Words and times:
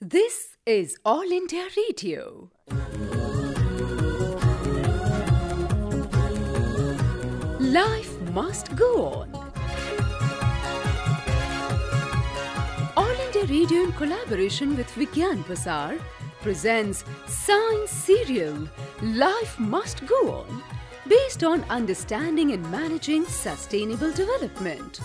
This 0.00 0.56
is 0.64 0.96
All 1.04 1.22
India 1.22 1.66
Radio. 1.76 2.52
Life 7.58 8.20
must 8.30 8.76
go 8.76 9.06
on. 9.06 9.34
All 12.96 13.10
India 13.26 13.44
Radio 13.46 13.82
in 13.82 13.92
collaboration 13.94 14.76
with 14.76 14.86
Vigyan 14.92 15.42
Prasar 15.42 16.00
presents 16.42 17.02
Science 17.26 17.90
Serial 17.90 18.68
Life 19.02 19.58
Must 19.58 20.06
Go 20.06 20.30
On 20.30 20.62
based 21.08 21.42
on 21.42 21.64
understanding 21.64 22.52
and 22.52 22.62
managing 22.70 23.24
sustainable 23.24 24.12
development. 24.12 25.00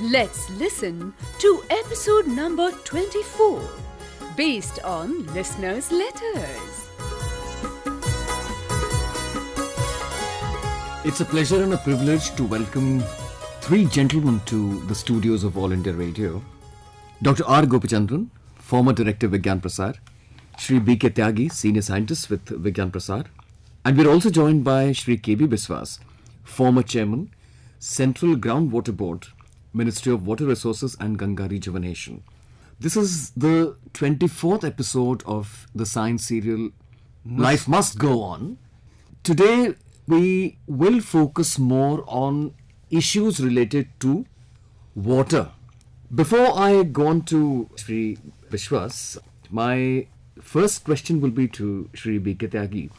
Let's 0.00 0.48
listen 0.52 1.12
to 1.40 1.62
episode 1.68 2.26
number 2.26 2.70
24 2.84 3.87
based 4.38 4.78
on 4.84 5.26
listeners' 5.34 5.90
letters. 5.90 6.74
It's 11.04 11.20
a 11.20 11.24
pleasure 11.24 11.60
and 11.64 11.74
a 11.74 11.78
privilege 11.78 12.30
to 12.36 12.44
welcome 12.44 13.02
three 13.62 13.86
gentlemen 13.86 14.40
to 14.46 14.78
the 14.86 14.94
studios 14.94 15.42
of 15.42 15.58
All 15.58 15.72
India 15.72 15.92
Radio. 15.92 16.40
Dr. 17.20 17.44
R. 17.48 17.62
Gopichandran, 17.62 18.28
former 18.54 18.92
director 18.92 19.26
of 19.26 19.32
Vigyan 19.32 19.60
Prasar, 19.60 19.96
Shri 20.56 20.78
B. 20.78 20.96
K. 20.96 21.10
Tyagi, 21.10 21.50
senior 21.50 21.82
scientist 21.82 22.30
with 22.30 22.44
Vigyan 22.46 22.92
Prasar, 22.92 23.26
and 23.84 23.98
we're 23.98 24.08
also 24.08 24.30
joined 24.30 24.62
by 24.62 24.92
Shri 24.92 25.16
K. 25.16 25.34
B. 25.34 25.48
Biswas, 25.48 25.98
former 26.44 26.84
chairman, 26.84 27.32
Central 27.80 28.36
Groundwater 28.36 28.96
Board, 28.96 29.26
Ministry 29.74 30.12
of 30.12 30.28
Water 30.28 30.46
Resources 30.46 30.96
and 31.00 31.18
Ganga 31.18 31.48
Rejuvenation. 31.48 32.22
This 32.80 32.96
is 32.96 33.30
the 33.30 33.76
24th 33.94 34.62
episode 34.62 35.24
of 35.26 35.66
the 35.74 35.84
science 35.84 36.28
serial 36.28 36.70
Life 37.26 37.66
Must 37.66 37.98
Go 37.98 38.22
On. 38.22 38.56
Today, 39.24 39.74
we 40.06 40.58
will 40.68 41.00
focus 41.00 41.58
more 41.58 42.04
on 42.06 42.54
issues 42.88 43.40
related 43.40 43.88
to 43.98 44.26
water. 44.94 45.48
Before 46.14 46.56
I 46.56 46.84
go 46.84 47.08
on 47.08 47.22
to 47.22 47.68
Sri 47.74 48.16
Vishwas, 48.48 49.18
my 49.50 50.06
first 50.40 50.84
question 50.84 51.20
will 51.20 51.30
be 51.30 51.48
to 51.48 51.90
Sri 51.94 52.18
B. 52.18 52.36
K. 52.36 52.46
Tyagi. 52.46 52.90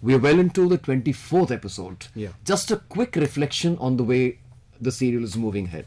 We 0.00 0.14
are 0.14 0.18
well 0.18 0.38
into 0.38 0.68
the 0.68 0.78
24th 0.78 1.50
episode. 1.50 2.06
Yeah. 2.14 2.28
Just 2.44 2.70
a 2.70 2.76
quick 2.76 3.16
reflection 3.16 3.78
on 3.78 3.96
the 3.96 4.04
way 4.04 4.38
the 4.80 4.92
serial 4.92 5.24
is 5.24 5.36
moving 5.36 5.64
ahead. 5.64 5.86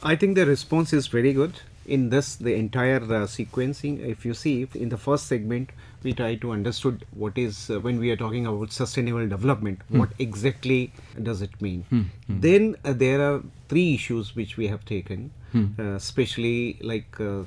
I 0.00 0.14
think 0.14 0.36
the 0.36 0.46
response 0.46 0.92
is 0.92 1.08
very 1.08 1.32
good. 1.32 1.54
In 1.86 2.08
this, 2.10 2.36
the 2.36 2.54
entire 2.54 2.96
uh, 2.96 3.26
sequencing, 3.26 4.00
if 4.00 4.24
you 4.24 4.34
see, 4.34 4.66
in 4.74 4.88
the 4.88 4.96
first 4.96 5.26
segment, 5.26 5.70
we 6.02 6.12
try 6.12 6.34
to 6.36 6.52
understood 6.52 7.04
what 7.12 7.36
is 7.36 7.70
uh, 7.70 7.80
when 7.80 7.98
we 7.98 8.10
are 8.10 8.16
talking 8.16 8.46
about 8.46 8.72
sustainable 8.72 9.26
development. 9.28 9.80
What 9.88 10.10
exactly 10.18 10.92
does 11.22 11.42
it 11.42 11.60
mean? 11.60 11.84
Then 12.28 12.76
uh, 12.84 12.92
there 12.92 13.20
are 13.20 13.42
three 13.68 13.94
issues 13.94 14.34
which 14.34 14.56
we 14.56 14.66
have 14.68 14.84
taken, 14.84 15.30
uh, 15.78 15.82
especially 15.96 16.78
like 16.82 17.20
uh, 17.20 17.42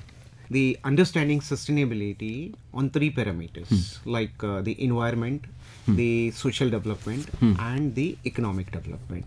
the 0.49 0.77
understanding 0.83 1.39
sustainability 1.41 2.53
on 2.73 2.89
three 2.89 3.11
parameters, 3.11 3.97
like 4.05 4.43
uh, 4.43 4.61
the 4.61 4.81
environment, 4.81 5.45
the 5.95 6.31
social 6.31 6.69
development, 6.69 7.27
and 7.59 7.95
the 7.95 8.17
economic 8.25 8.71
development. 8.71 9.25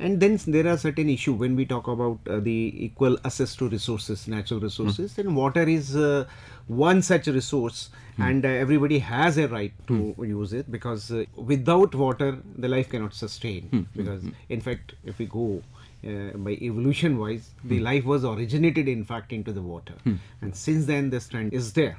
And 0.00 0.20
then 0.20 0.38
there 0.46 0.68
are 0.68 0.76
certain 0.76 1.08
issue 1.08 1.32
when 1.32 1.56
we 1.56 1.64
talk 1.66 1.88
about 1.88 2.18
uh, 2.30 2.38
the 2.38 2.72
equal 2.86 3.18
access 3.24 3.56
to 3.56 3.68
resources 3.68 4.28
natural 4.28 4.60
resources 4.60 5.14
then 5.16 5.34
water 5.34 5.62
is 5.62 5.96
uh, 5.96 6.24
one 6.68 7.02
such 7.02 7.26
resource 7.26 7.90
and 8.18 8.44
uh, 8.44 8.48
everybody 8.48 9.00
has 9.00 9.38
a 9.38 9.48
right 9.48 9.72
to 9.88 10.14
use 10.20 10.52
it 10.52 10.70
because 10.70 11.10
uh, 11.10 11.24
without 11.36 11.94
water 11.96 12.38
the 12.56 12.68
life 12.68 12.88
cannot 12.90 13.12
sustain 13.12 13.68
because 13.96 14.22
in 14.48 14.60
fact 14.60 14.94
if 15.04 15.18
we 15.18 15.26
go 15.26 15.62
uh, 16.06 16.36
by 16.36 16.52
evolution 16.52 17.18
wise 17.18 17.50
the 17.64 17.80
life 17.80 18.04
was 18.04 18.24
originated 18.24 18.88
in 18.88 19.04
fact 19.04 19.32
into 19.32 19.52
the 19.52 19.62
water. 19.62 19.94
And 20.42 20.54
since 20.54 20.86
then 20.86 21.10
this 21.10 21.28
trend 21.28 21.52
is 21.52 21.72
there. 21.72 21.98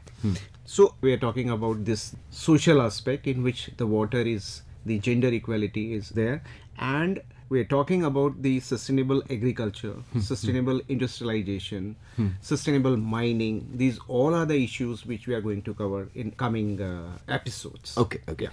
So 0.65 0.95
we 1.01 1.11
are 1.13 1.17
talking 1.17 1.49
about 1.49 1.83
this 1.85 2.15
social 2.29 2.81
aspect 2.81 3.27
in 3.27 3.43
which 3.43 3.69
the 3.77 3.87
water 3.87 4.21
is 4.21 4.61
the 4.85 4.99
gender 4.99 5.27
equality 5.27 5.93
is 5.93 6.09
there. 6.09 6.41
And 6.77 7.21
we 7.49 7.59
are 7.59 7.65
talking 7.65 8.03
about 8.05 8.41
the 8.43 8.59
sustainable 8.59 9.21
agriculture 9.29 9.95
sustainable 10.21 10.81
industrialization 10.87 11.95
sustainable 12.41 12.95
mining. 12.95 13.67
These 13.73 13.99
all 14.07 14.35
are 14.35 14.45
the 14.45 14.63
issues 14.63 15.05
which 15.05 15.27
we 15.27 15.33
are 15.33 15.41
going 15.41 15.63
to 15.63 15.73
cover 15.73 16.09
in 16.15 16.31
coming 16.31 16.81
uh, 16.81 17.17
episodes. 17.27 17.97
Okay, 17.97 18.19
okay. 18.29 18.49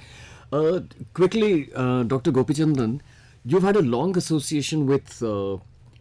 Uh, 0.52 0.80
quickly, 1.12 1.70
uh, 1.74 2.04
Dr. 2.04 2.30
Gopichandran, 2.32 3.00
you've 3.46 3.62
had 3.62 3.76
a 3.76 3.82
long 3.82 4.16
association 4.16 4.86
with 4.86 5.22
uh, 5.22 5.56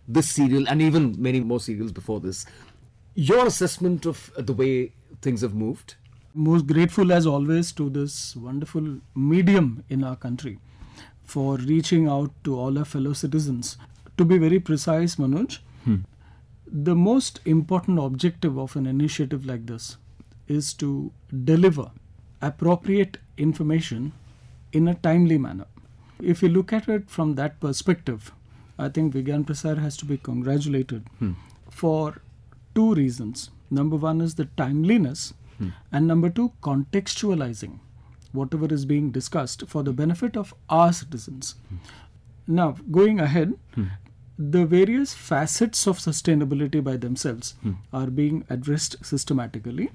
this 0.08 0.30
serial 0.30 0.68
and 0.68 0.82
even 0.82 1.16
many 1.18 1.40
more 1.40 1.60
serials 1.60 1.92
before 1.92 2.20
this. 2.20 2.46
Your 3.16 3.46
assessment 3.46 4.06
of 4.06 4.32
the 4.38 4.54
way 4.54 4.92
things 5.22 5.42
have 5.42 5.54
moved? 5.54 5.96
most 6.36 6.68
grateful 6.68 7.14
as 7.14 7.26
always 7.26 7.72
to 7.72 7.90
this 7.90 8.36
wonderful 8.36 8.98
medium 9.16 9.84
in 9.90 10.04
our 10.04 10.18
country 10.18 10.60
for 11.24 11.56
reaching 11.56 12.10
out 12.10 12.32
to 12.44 12.60
all 12.60 12.78
our 12.78 12.84
fellow 12.84 13.14
citizens. 13.14 13.78
To 14.18 14.26
be 14.26 14.38
very 14.38 14.60
precise, 14.60 15.16
Manoj, 15.16 15.60
the 16.68 16.96
most 16.96 17.40
important 17.46 18.00
objective 18.00 18.58
of 18.58 18.76
an 18.76 18.86
initiative 18.86 19.46
like 19.46 19.66
this 19.66 19.96
is 20.48 20.74
to 20.74 21.12
deliver 21.46 21.90
appropriate 22.42 23.18
information 23.38 24.12
in 24.74 24.90
a 24.90 24.96
timely 24.96 25.38
manner. 25.38 25.66
If 26.22 26.42
you 26.42 26.50
look 26.50 26.72
at 26.74 26.88
it 26.88 27.10
from 27.10 27.36
that 27.36 27.60
perspective, 27.60 28.32
I 28.78 28.90
think 28.90 29.14
Vigyan 29.14 29.46
Prasar 29.46 29.78
has 29.80 29.98
to 29.98 30.06
be 30.06 30.18
congratulated 30.18 31.08
hmm. 31.20 31.34
for 31.70 32.22
two 32.74 32.94
reasons. 32.94 33.50
Number 33.70 33.96
one 33.96 34.22
is 34.22 34.36
the 34.36 34.46
timeliness, 34.58 35.34
hmm. 35.58 35.70
and 35.92 36.08
number 36.08 36.30
two, 36.30 36.52
contextualizing 36.62 37.80
whatever 38.32 38.68
is 38.74 38.86
being 38.86 39.12
discussed 39.12 39.64
for 39.68 39.82
the 39.82 39.94
benefit 39.94 40.36
of 40.36 40.54
our 40.70 40.92
citizens. 40.92 41.56
Hmm. 41.70 41.76
Now, 42.48 42.76
going 42.92 43.20
ahead, 43.20 43.54
the 44.38 44.66
various 44.66 45.14
facets 45.14 45.88
of 45.88 45.98
sustainability 45.98 46.84
by 46.84 46.98
themselves 46.98 47.56
are 47.94 48.08
being 48.08 48.46
addressed 48.50 49.04
systematically. 49.04 49.90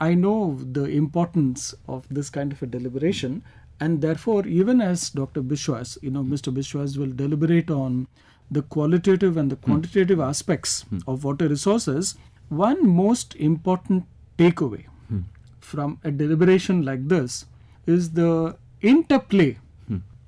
I 0.00 0.14
know 0.14 0.58
the 0.60 0.84
importance 0.84 1.74
of 1.88 2.06
this 2.10 2.28
kind 2.28 2.52
of 2.52 2.62
a 2.62 2.66
deliberation, 2.66 3.42
and 3.80 4.00
therefore, 4.00 4.46
even 4.46 4.80
as 4.80 5.10
Dr. 5.10 5.42
Bishwas, 5.42 5.98
you 6.02 6.10
know, 6.10 6.22
Mr. 6.22 6.54
Bishwas 6.54 6.96
will 6.96 7.12
deliberate 7.12 7.70
on 7.70 8.06
the 8.50 8.62
qualitative 8.62 9.36
and 9.36 9.50
the 9.50 9.56
hmm. 9.56 9.64
quantitative 9.64 10.20
aspects 10.20 10.82
hmm. 10.82 10.98
of 11.06 11.24
water 11.24 11.48
resources, 11.48 12.16
one 12.48 12.86
most 12.86 13.34
important 13.36 14.04
takeaway 14.38 14.84
hmm. 15.08 15.20
from 15.60 15.98
a 16.04 16.10
deliberation 16.10 16.82
like 16.82 17.08
this 17.08 17.46
is 17.86 18.10
the 18.12 18.56
interplay 18.80 19.56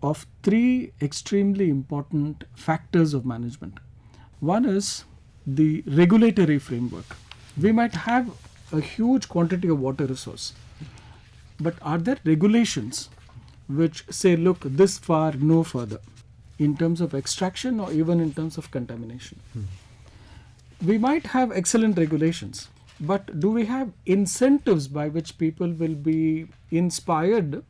of 0.02 0.26
three 0.42 0.92
extremely 1.00 1.68
important 1.68 2.44
factors 2.54 3.14
of 3.14 3.24
management. 3.24 3.78
One 4.40 4.64
is 4.64 5.04
the 5.46 5.82
regulatory 5.86 6.58
framework. 6.58 7.16
We 7.60 7.72
might 7.72 7.94
have 7.94 8.30
a 8.72 8.80
huge 8.80 9.28
quantity 9.28 9.68
of 9.68 9.80
water 9.80 10.06
resource, 10.06 10.52
but 11.58 11.74
are 11.80 11.98
there 11.98 12.18
regulations 12.24 13.08
which 13.68 14.04
say, 14.10 14.36
look, 14.36 14.60
this 14.60 14.98
far, 14.98 15.32
no 15.32 15.62
further, 15.62 15.98
in 16.58 16.76
terms 16.76 17.00
of 17.00 17.14
extraction 17.14 17.80
or 17.80 17.92
even 17.92 18.20
in 18.20 18.32
terms 18.32 18.58
of 18.58 18.70
contamination? 18.70 19.40
Hmm. 19.52 19.62
we 20.84 20.98
might 20.98 21.26
have 21.28 21.52
excellent 21.52 21.96
regulations, 21.98 22.68
but 23.00 23.40
do 23.40 23.50
we 23.50 23.64
have 23.66 23.92
incentives 24.04 24.88
by 24.88 25.08
which 25.08 25.38
people 25.38 25.72
will 25.72 25.94
be 25.94 26.46
inspired 26.70 27.62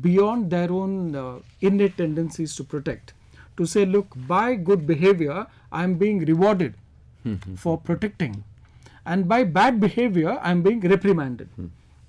beyond 0.00 0.50
their 0.50 0.70
own 0.72 1.14
uh, 1.14 1.38
innate 1.60 1.96
tendencies 1.98 2.56
to 2.56 2.64
protect? 2.64 3.12
To 3.58 3.66
say, 3.66 3.84
look, 3.84 4.06
by 4.26 4.54
good 4.54 4.86
behavior, 4.86 5.46
I 5.72 5.84
am 5.84 5.94
being 5.94 6.24
rewarded 6.24 6.74
hmm. 7.22 7.36
for 7.56 7.76
protecting, 7.78 8.44
and 9.04 9.28
by 9.28 9.44
bad 9.44 9.80
behavior, 9.80 10.38
I 10.42 10.50
am 10.50 10.62
being 10.62 10.80
reprimanded. 10.80 11.48
Hmm. 11.56 11.66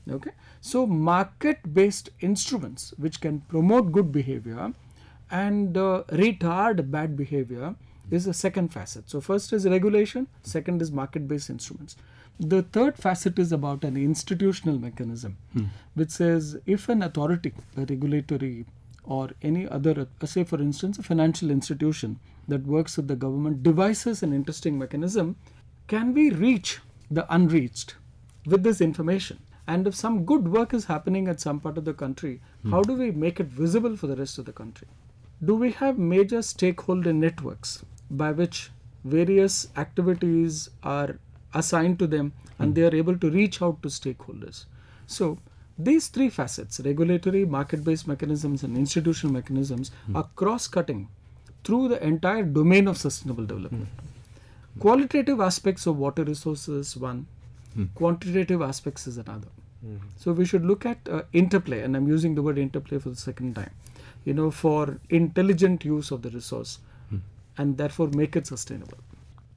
Okay, 0.09 0.31
so 0.61 0.85
market 0.85 1.73
based 1.73 2.09
instruments 2.19 2.93
which 2.97 3.21
can 3.21 3.41
promote 3.41 3.91
good 3.91 4.11
behavior 4.11 4.73
and 5.31 5.77
uh, 5.77 6.03
retard 6.09 6.89
bad 6.91 7.15
behavior 7.15 7.75
is 8.11 8.25
the 8.25 8.33
second 8.33 8.69
facet. 8.69 9.09
So, 9.09 9.21
first 9.21 9.53
is 9.53 9.67
regulation, 9.67 10.27
second 10.43 10.81
is 10.81 10.91
market 10.91 11.27
based 11.27 11.49
instruments. 11.49 11.95
The 12.39 12.63
third 12.63 12.97
facet 12.97 13.37
is 13.37 13.51
about 13.51 13.83
an 13.83 13.97
institutional 13.97 14.79
mechanism, 14.79 15.37
which 15.93 16.09
says 16.09 16.57
if 16.65 16.87
an 16.89 17.03
authority, 17.03 17.53
a 17.75 17.81
regulatory 17.81 18.65
or 19.03 19.29
any 19.41 19.67
other, 19.67 20.07
uh, 20.21 20.25
say 20.25 20.43
for 20.43 20.61
instance, 20.61 20.97
a 20.97 21.03
financial 21.03 21.51
institution 21.51 22.19
that 22.47 22.65
works 22.65 22.95
with 22.95 23.07
the 23.07 23.15
government 23.15 23.61
devises 23.61 24.23
an 24.23 24.33
interesting 24.33 24.79
mechanism, 24.79 25.35
can 25.87 26.13
we 26.13 26.29
reach 26.29 26.79
the 27.11 27.31
unreached 27.33 27.95
with 28.45 28.63
this 28.63 28.79
information? 28.79 29.39
And 29.73 29.85
if 29.85 29.95
some 29.95 30.25
good 30.25 30.47
work 30.47 30.73
is 30.73 30.85
happening 30.85 31.27
at 31.27 31.39
some 31.39 31.59
part 31.59 31.77
of 31.77 31.85
the 31.85 31.93
country, 31.93 32.41
hmm. 32.63 32.71
how 32.71 32.81
do 32.81 32.93
we 32.93 33.11
make 33.11 33.39
it 33.39 33.45
visible 33.57 33.95
for 33.95 34.07
the 34.07 34.15
rest 34.15 34.39
of 34.39 34.45
the 34.45 34.51
country? 34.51 34.87
Do 35.45 35.55
we 35.55 35.71
have 35.73 35.99
major 35.99 36.41
stakeholder 36.41 37.13
networks 37.13 37.85
by 38.09 38.31
which 38.31 38.71
various 39.03 39.67
activities 39.77 40.71
are 40.81 41.19
assigned 41.53 41.99
to 41.99 42.07
them 42.07 42.33
and 42.57 42.69
hmm. 42.69 42.73
they 42.73 42.87
are 42.87 42.95
able 43.03 43.17
to 43.19 43.29
reach 43.29 43.61
out 43.61 43.83
to 43.83 43.89
stakeholders? 43.89 44.65
So, 45.05 45.37
these 45.77 46.07
three 46.07 46.29
facets 46.29 46.79
regulatory, 46.83 47.45
market 47.45 47.83
based 47.83 48.07
mechanisms, 48.07 48.63
and 48.63 48.75
institutional 48.75 49.33
mechanisms 49.33 49.91
hmm. 50.07 50.15
are 50.15 50.29
cross 50.35 50.67
cutting 50.67 51.09
through 51.63 51.87
the 51.89 52.03
entire 52.03 52.43
domain 52.43 52.87
of 52.87 52.97
sustainable 52.97 53.45
development. 53.45 53.89
Qualitative 54.79 55.39
aspects 55.39 55.85
of 55.85 55.97
water 55.97 56.23
resources, 56.23 56.97
one, 56.97 57.27
quantitative 57.95 58.61
aspects 58.61 59.07
is 59.07 59.17
another. 59.17 59.47
So 60.17 60.33
we 60.33 60.45
should 60.45 60.65
look 60.65 60.85
at 60.85 60.97
uh, 61.09 61.21
interplay, 61.31 61.81
and 61.81 61.95
I'm 61.95 62.07
using 62.07 62.35
the 62.35 62.41
word 62.41 62.57
interplay 62.57 62.99
for 62.99 63.09
the 63.09 63.15
second 63.15 63.55
time, 63.55 63.71
you 64.25 64.33
know, 64.33 64.51
for 64.51 64.99
intelligent 65.09 65.85
use 65.85 66.11
of 66.11 66.21
the 66.21 66.29
resource 66.29 66.79
and 67.57 67.77
therefore 67.77 68.07
make 68.09 68.35
it 68.35 68.47
sustainable. 68.47 68.97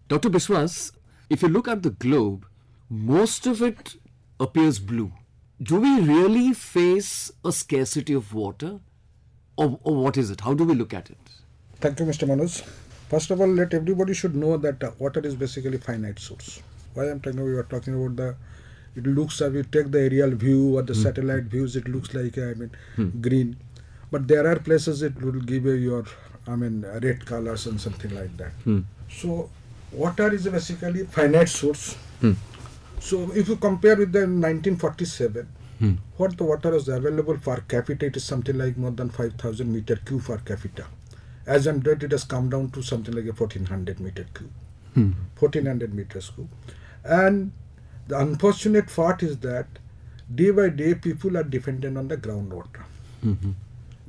Dr. 0.09 0.29
Biswas, 0.29 0.93
if 1.31 1.43
you 1.43 1.49
look 1.49 1.69
at 1.69 1.83
the 1.83 1.91
globe, 1.91 2.47
most 2.91 3.47
of 3.47 3.63
it 3.63 3.95
appears 4.41 4.79
blue. 4.79 5.13
Do 5.63 5.81
we 5.81 6.01
really 6.01 6.53
face 6.53 7.31
a 7.45 7.53
scarcity 7.53 8.13
of 8.13 8.35
water? 8.35 8.81
Or, 9.57 9.79
or 9.85 10.03
what 10.03 10.17
is 10.17 10.31
it? 10.31 10.41
How 10.41 10.55
do 10.55 10.65
we 10.65 10.75
look 10.75 10.93
at 10.93 11.11
it? 11.11 11.19
Thank 11.81 12.01
you, 12.01 12.07
Mr. 12.07 12.27
Manoj. 12.27 12.63
First 13.09 13.31
of 13.31 13.41
all, 13.41 13.47
let 13.47 13.73
everybody 13.75 14.15
should 14.15 14.35
know 14.35 14.57
that 14.57 14.83
uh, 14.83 14.91
water 14.99 15.21
is 15.21 15.35
basically 15.37 15.79
finite 15.79 16.19
source. 16.19 16.63
Why 16.95 17.11
I'm 17.11 17.21
talking, 17.21 17.43
we 17.45 17.55
were 17.55 17.63
talking 17.65 17.95
about 17.95 18.17
the. 18.17 18.37
It 18.95 19.07
looks 19.07 19.41
if 19.41 19.55
you 19.55 19.63
take 19.63 19.91
the 19.91 20.01
aerial 20.01 20.31
view 20.33 20.79
or 20.79 20.83
the 20.83 20.93
hmm. 20.93 21.03
satellite 21.03 21.45
views, 21.45 21.77
it 21.77 21.89
looks 21.89 22.13
like 22.15 22.37
I 22.37 22.53
mean 22.55 22.71
hmm. 22.97 23.21
green, 23.21 23.57
but 24.11 24.29
there 24.29 24.47
are 24.47 24.59
places 24.59 25.03
it 25.03 25.21
will 25.21 25.41
give 25.41 25.65
you 25.65 25.73
your 25.73 26.05
I 26.47 26.57
mean 26.57 26.85
red 27.03 27.25
colors 27.25 27.67
and 27.67 27.81
something 27.81 28.15
like 28.15 28.37
that. 28.37 28.53
Hmm. 28.65 28.81
So 29.09 29.49
water 29.93 30.33
is 30.33 30.47
basically 30.47 31.07
finite 31.07 31.49
source. 31.49 31.97
So 33.01 33.33
if 33.33 33.49
you 33.49 33.57
compare 33.57 33.97
with 33.97 34.13
the 34.13 34.21
1947, 34.21 35.49
what 36.17 36.37
the 36.37 36.45
water 36.45 36.75
is 36.75 36.87
available 36.89 37.37
per 37.37 37.57
capita, 37.67 38.07
it 38.07 38.17
is 38.17 38.25
something 38.25 38.57
like 38.57 38.77
more 38.77 38.93
than 38.93 39.11
5,000 39.11 39.73
meter 39.73 39.97
cube 39.97 40.25
per 40.25 40.39
capita. 40.39 40.87
As 41.45 41.67
on 41.67 41.81
date, 41.81 42.05
it 42.05 42.13
has 42.13 42.23
come 42.23 42.49
down 42.49 42.71
to 42.71 42.83
something 42.83 43.13
like 43.15 43.25
a 43.25 43.33
1400 43.33 43.99
meter 43.99 44.27
cube, 44.33 44.53
1400 45.41 45.93
meters 45.93 46.31
cube. 46.35 46.49
And 47.05 47.53
the 48.09 48.19
unfortunate 48.19 48.89
part 48.89 49.23
is 49.23 49.39
that 49.39 49.67
day 50.35 50.51
by 50.51 50.69
day 50.69 50.95
people 50.95 51.37
are 51.37 51.43
dependent 51.43 51.99
on 51.99 52.09
the 52.09 52.17
groundwater. 52.17 52.85
Mm-hmm. 53.25 53.51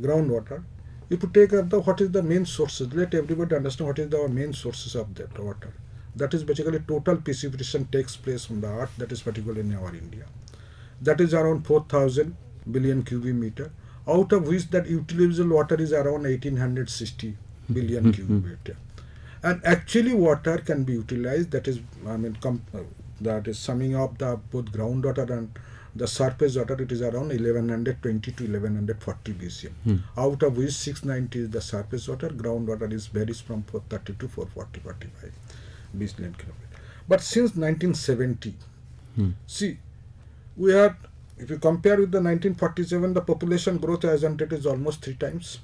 Groundwater. 0.02 0.64
If 1.10 1.22
you 1.22 1.30
take 1.30 1.54
up 1.54 1.70
the 1.70 1.80
what 1.80 2.02
is 2.02 2.12
the 2.12 2.24
main 2.24 2.46
sources, 2.46 2.94
let 2.94 3.14
everybody 3.14 3.56
understand 3.56 3.88
what 3.88 4.00
is 4.00 4.10
the 4.10 4.28
main 4.28 4.54
sources 4.54 4.96
of 4.96 5.14
that 5.16 5.38
water. 5.38 5.74
That 6.16 6.34
is 6.34 6.44
basically 6.44 6.80
total 6.80 7.18
precipitation 7.18 7.86
takes 7.86 8.16
place 8.16 8.50
on 8.50 8.62
the 8.62 8.68
earth, 8.68 8.92
that 8.98 9.12
is 9.12 9.22
particularly 9.22 9.62
in 9.62 9.76
our 9.76 9.94
India. 9.96 10.26
That 11.02 11.20
is 11.20 11.34
around 11.34 11.66
4000 11.66 12.36
billion 12.72 13.04
cubic 13.04 13.36
meter, 13.36 13.72
out 14.08 14.32
of 14.32 14.48
which 14.48 14.70
that 14.70 14.86
utilizable 14.86 15.56
water 15.56 15.76
is 15.76 15.92
around 15.92 16.24
1860 16.24 17.36
billion 17.72 18.04
mm-hmm. 18.04 18.12
cubic 18.12 18.46
meter. 18.46 18.78
And 19.44 19.62
actually 19.66 20.14
water 20.14 20.58
can 20.58 20.84
be 20.84 20.94
utilized, 20.94 21.52
that 21.52 21.68
is, 21.68 21.80
I 22.08 22.16
mean, 22.18 22.38
that 23.22 23.48
is 23.48 23.60
summing 23.60 23.96
up 23.96 24.18
the 24.18 24.40
both 24.52 24.66
groundwater 24.72 25.30
and 25.30 25.60
the 25.96 26.08
surface 26.08 26.56
water, 26.56 26.82
it 26.82 26.92
is 26.92 27.02
around 27.02 27.30
1120 27.30 28.32
to 28.32 28.44
1140 28.44 29.34
BCM. 29.34 29.72
Hmm. 29.84 29.98
Out 30.18 30.42
of 30.42 30.58
which 30.58 30.72
690 30.72 31.40
is 31.40 31.50
the 31.52 31.62
surface 31.62 32.08
water, 32.08 32.30
groundwater 32.30 32.92
is 32.92 33.08
varies 33.08 33.42
from 33.42 33.64
430 33.64 34.20
to 34.20 34.28
440, 34.28 34.80
45 34.80 35.32
BCM. 35.98 36.34
But 37.08 37.22
since 37.22 37.56
1970, 37.56 38.56
hmm. 39.16 39.30
see, 39.46 39.78
we 40.58 40.72
had, 40.72 40.96
if 41.38 41.50
you 41.50 41.60
compare 41.60 41.98
with 41.98 42.12
the 42.12 42.18
1947, 42.18 43.14
the 43.14 43.22
population 43.22 43.78
growth 43.78 44.06
as 44.06 44.24
on 44.24 44.38
date 44.38 44.54
is 44.54 44.66
almost 44.66 45.04
three 45.04 45.16
times, 45.16 45.60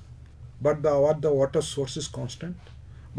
but 0.61 0.83
the 0.83 0.99
what 0.99 1.21
the 1.21 1.33
water 1.33 1.61
source 1.61 1.97
is 1.97 2.07
constant. 2.07 2.57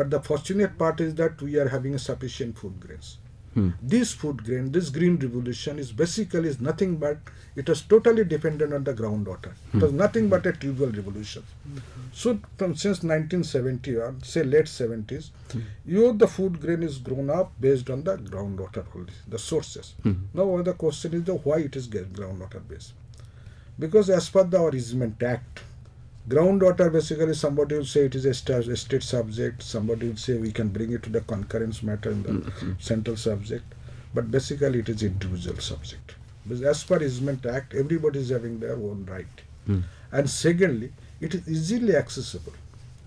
But 0.00 0.08
the 0.08 0.20
fortunate 0.20 0.78
part 0.78 0.98
is 1.02 1.14
that 1.16 1.42
we 1.42 1.58
are 1.58 1.68
having 1.68 1.98
sufficient 1.98 2.56
food 2.56 2.80
grains. 2.80 3.18
Hmm. 3.52 3.72
This 3.82 4.14
food 4.14 4.44
grain, 4.44 4.72
this 4.72 4.88
green 4.88 5.18
revolution 5.18 5.78
is 5.78 5.92
basically 5.92 6.48
is 6.48 6.58
nothing 6.58 6.96
but 6.96 7.18
it 7.54 7.68
was 7.68 7.82
totally 7.82 8.24
dependent 8.24 8.72
on 8.72 8.84
the 8.84 8.94
groundwater. 8.94 9.52
Hmm. 9.72 9.76
It 9.76 9.82
was 9.82 9.92
nothing 9.92 10.30
but 10.30 10.46
a 10.46 10.52
tubewell 10.52 10.96
revolution. 10.96 11.42
So 12.14 12.38
from 12.56 12.76
since 12.76 13.02
1970 13.02 13.96
or 13.96 14.14
say 14.22 14.42
late 14.42 14.64
70s, 14.64 15.32
hmm. 15.52 15.60
you 15.84 16.14
the 16.14 16.28
food 16.28 16.62
grain 16.62 16.82
is 16.82 16.96
grown 16.96 17.28
up 17.28 17.52
based 17.60 17.90
on 17.90 18.02
the 18.04 18.16
groundwater 18.16 18.86
only, 18.94 19.12
the 19.28 19.38
sources. 19.38 19.92
Now 20.32 20.62
the 20.62 20.72
question 20.72 21.12
is 21.12 21.24
the 21.24 21.34
why 21.34 21.58
it 21.58 21.76
is 21.76 21.88
groundwater 21.88 22.66
based. 22.66 22.94
Because 23.78 24.08
as 24.08 24.30
per 24.30 24.44
the 24.44 24.58
our 24.58 24.74
Easement 24.74 25.22
Act, 25.22 25.60
groundwater 26.30 26.92
basically 26.92 27.34
somebody 27.34 27.76
will 27.76 27.84
say 27.84 28.04
it 28.06 28.14
is 28.14 28.24
a 28.24 28.34
state 28.34 29.02
subject, 29.02 29.62
somebody 29.62 30.08
will 30.08 30.16
say 30.16 30.38
we 30.38 30.52
can 30.52 30.68
bring 30.68 30.92
it 30.92 31.02
to 31.02 31.10
the 31.10 31.20
concurrence 31.22 31.82
matter 31.82 32.10
in 32.10 32.22
the 32.22 32.28
mm, 32.30 32.42
mm, 32.42 32.68
mm. 32.68 32.82
central 32.82 33.16
subject, 33.16 33.74
but 34.14 34.30
basically 34.30 34.78
it 34.78 34.88
is 34.88 35.02
individual 35.02 35.58
subject. 35.58 36.14
Because 36.46 36.62
as 36.62 36.84
per 36.84 37.02
Easement 37.02 37.44
Act, 37.46 37.74
everybody 37.74 38.20
is 38.20 38.30
having 38.30 38.60
their 38.60 38.76
own 38.76 39.06
right. 39.10 39.26
Hmm. 39.66 39.80
And 40.10 40.28
secondly, 40.28 40.92
it 41.20 41.34
is 41.34 41.48
easily 41.48 41.94
accessible. 41.96 42.54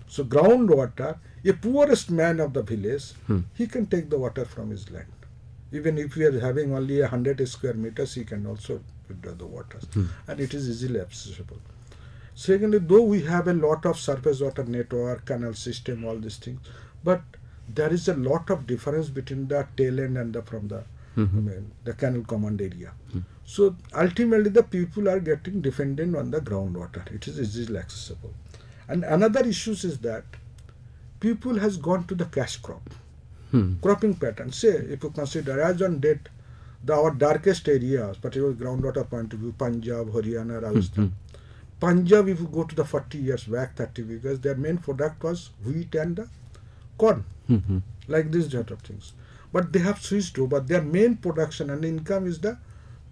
So 0.06 0.24
groundwater, 0.24 1.18
a 1.44 1.52
poorest 1.52 2.10
man 2.10 2.40
of 2.40 2.52
the 2.52 2.62
village, 2.62 3.12
hmm. 3.26 3.40
he 3.54 3.66
can 3.66 3.86
take 3.86 4.08
the 4.08 4.18
water 4.18 4.44
from 4.44 4.70
his 4.70 4.90
land. 4.90 5.12
Even 5.72 5.98
if 5.98 6.14
we 6.14 6.24
are 6.24 6.40
having 6.40 6.72
only 6.74 7.00
a 7.00 7.08
hundred 7.08 7.46
square 7.48 7.74
meters, 7.74 8.14
he 8.14 8.24
can 8.24 8.46
also 8.46 8.80
withdraw 9.08 9.32
the 9.32 9.46
water, 9.46 9.78
hmm. 9.92 10.06
and 10.28 10.40
it 10.40 10.54
is 10.54 10.68
easily 10.68 11.00
accessible. 11.00 11.58
Secondly, 12.34 12.78
though 12.78 13.02
we 13.02 13.22
have 13.22 13.46
a 13.48 13.52
lot 13.52 13.86
of 13.86 13.98
surface 13.98 14.40
water 14.40 14.64
network, 14.64 15.24
canal 15.26 15.54
system, 15.54 16.04
all 16.04 16.16
these 16.16 16.36
things, 16.36 16.60
but 17.04 17.22
there 17.68 17.92
is 17.92 18.08
a 18.08 18.14
lot 18.14 18.50
of 18.50 18.66
difference 18.66 19.08
between 19.08 19.48
the 19.48 19.66
tail 19.76 20.00
end 20.00 20.18
and 20.18 20.32
the 20.34 20.42
from 20.42 20.68
the 20.68 20.84
mm-hmm. 21.16 21.38
I 21.38 21.40
mean, 21.40 21.70
the 21.84 21.94
canal 21.94 22.22
command 22.22 22.60
area. 22.60 22.92
So 23.46 23.76
ultimately, 23.94 24.50
the 24.50 24.62
people 24.62 25.08
are 25.08 25.20
getting 25.20 25.60
dependent 25.60 26.16
on 26.16 26.30
the 26.30 26.40
groundwater. 26.40 27.10
It 27.14 27.28
is 27.28 27.38
easily 27.38 27.78
accessible. 27.78 28.34
And 28.88 29.04
another 29.04 29.44
issue 29.46 29.72
is 29.72 29.98
that 30.00 30.24
people 31.20 31.58
has 31.58 31.76
gone 31.76 32.04
to 32.06 32.14
the 32.14 32.26
cash 32.26 32.56
crop 32.56 32.82
hmm. 33.50 33.74
cropping 33.80 34.14
pattern. 34.14 34.52
Say, 34.52 34.68
if 34.68 35.02
you 35.02 35.10
consider 35.10 35.60
as 35.60 35.80
on 35.82 36.00
date, 36.00 36.28
the 36.84 36.94
our 36.94 37.10
darkest 37.12 37.68
areas, 37.68 38.16
particularly 38.18 38.56
groundwater 38.56 39.08
point 39.08 39.32
of 39.32 39.38
view, 39.38 39.54
Punjab, 39.56 40.08
Haryana, 40.12 40.62
Rajasthan. 40.62 41.04
Mm-hmm. 41.04 41.23
Punjab, 41.80 42.28
if 42.28 42.40
you 42.40 42.46
go 42.46 42.64
to 42.64 42.74
the 42.74 42.84
40 42.84 43.18
years 43.18 43.44
back, 43.44 43.76
30 43.76 44.02
years, 44.02 44.40
their 44.40 44.54
main 44.54 44.78
product 44.78 45.22
was 45.22 45.50
wheat 45.64 45.94
and 45.94 46.16
the 46.16 46.28
corn, 46.96 47.24
mm-hmm. 47.50 47.78
like 48.08 48.30
this 48.30 48.50
sort 48.50 48.70
of 48.70 48.80
things. 48.80 49.12
But 49.52 49.72
they 49.72 49.80
have 49.80 50.00
switched 50.02 50.38
over. 50.38 50.60
Their 50.60 50.82
main 50.82 51.16
production 51.16 51.70
and 51.70 51.84
income 51.84 52.26
is 52.26 52.40
the 52.40 52.58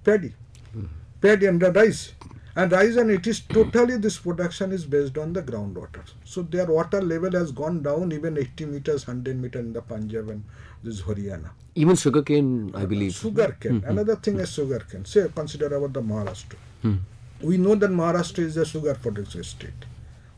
paddy, 0.05 0.35
hmm. 0.73 0.87
paddy 1.21 1.47
and 1.47 1.61
the 1.61 1.71
rice. 1.73 2.13
And 2.55 2.71
rice 2.71 2.97
and 2.97 3.11
it 3.11 3.27
is 3.27 3.41
totally 3.41 3.97
this 3.97 4.19
production 4.19 4.73
is 4.73 4.85
based 4.85 5.17
on 5.17 5.33
the 5.33 5.43
groundwater. 5.43 6.03
So 6.25 6.43
their 6.43 6.67
water 6.67 7.01
level 7.01 7.33
has 7.33 7.51
gone 7.51 7.83
down 7.83 8.13
even 8.13 8.37
80 8.37 8.67
meters, 8.67 9.07
100 9.07 9.41
meters 9.41 9.65
in 9.65 9.73
the 9.73 9.81
Punjab 9.81 10.29
and 10.29 10.45
this 10.83 11.01
Haryana. 11.03 11.51
Even 11.75 11.97
sugarcane, 11.97 12.73
I 12.75 12.83
uh, 12.83 12.87
believe. 12.87 13.15
Sugar 13.15 13.57
cane. 13.59 13.81
Mm-hmm. 13.81 13.91
Another 13.91 14.17
thing 14.17 14.35
mm-hmm. 14.35 14.43
is 14.43 14.53
sugar 14.53 14.81
cane. 14.91 15.05
Say, 15.07 15.27
consider 15.35 15.75
about 15.75 15.95
the 15.95 16.03
Maharashtra. 16.03 16.57
Hmm. 16.83 16.97
We 17.43 17.57
know 17.57 17.75
that 17.75 17.91
Maharashtra 17.91 18.41
is 18.41 18.57
a 18.57 18.65
sugar 18.65 18.95
producer 18.95 19.43
state. 19.43 19.85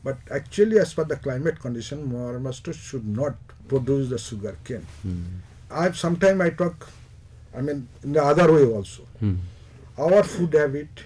But 0.02 0.18
actually, 0.30 0.78
as 0.78 0.92
per 0.92 1.04
the 1.04 1.16
climate 1.16 1.60
condition, 1.60 2.10
Maharashtra 2.10 2.74
should 2.74 3.06
not 3.06 3.34
produce 3.68 4.10
the 4.10 4.18
sugar 4.18 4.56
cane. 4.64 4.86
Hmm. 5.02 5.22
I 5.70 5.90
sometime 5.92 6.40
I 6.40 6.50
talk, 6.50 6.88
I 7.56 7.60
mean, 7.60 7.88
in 8.02 8.12
the 8.12 8.22
other 8.22 8.52
way 8.52 8.64
also. 8.64 9.02
Hmm. 9.20 9.36
Our 9.98 10.22
food 10.22 10.52
habit, 10.54 11.04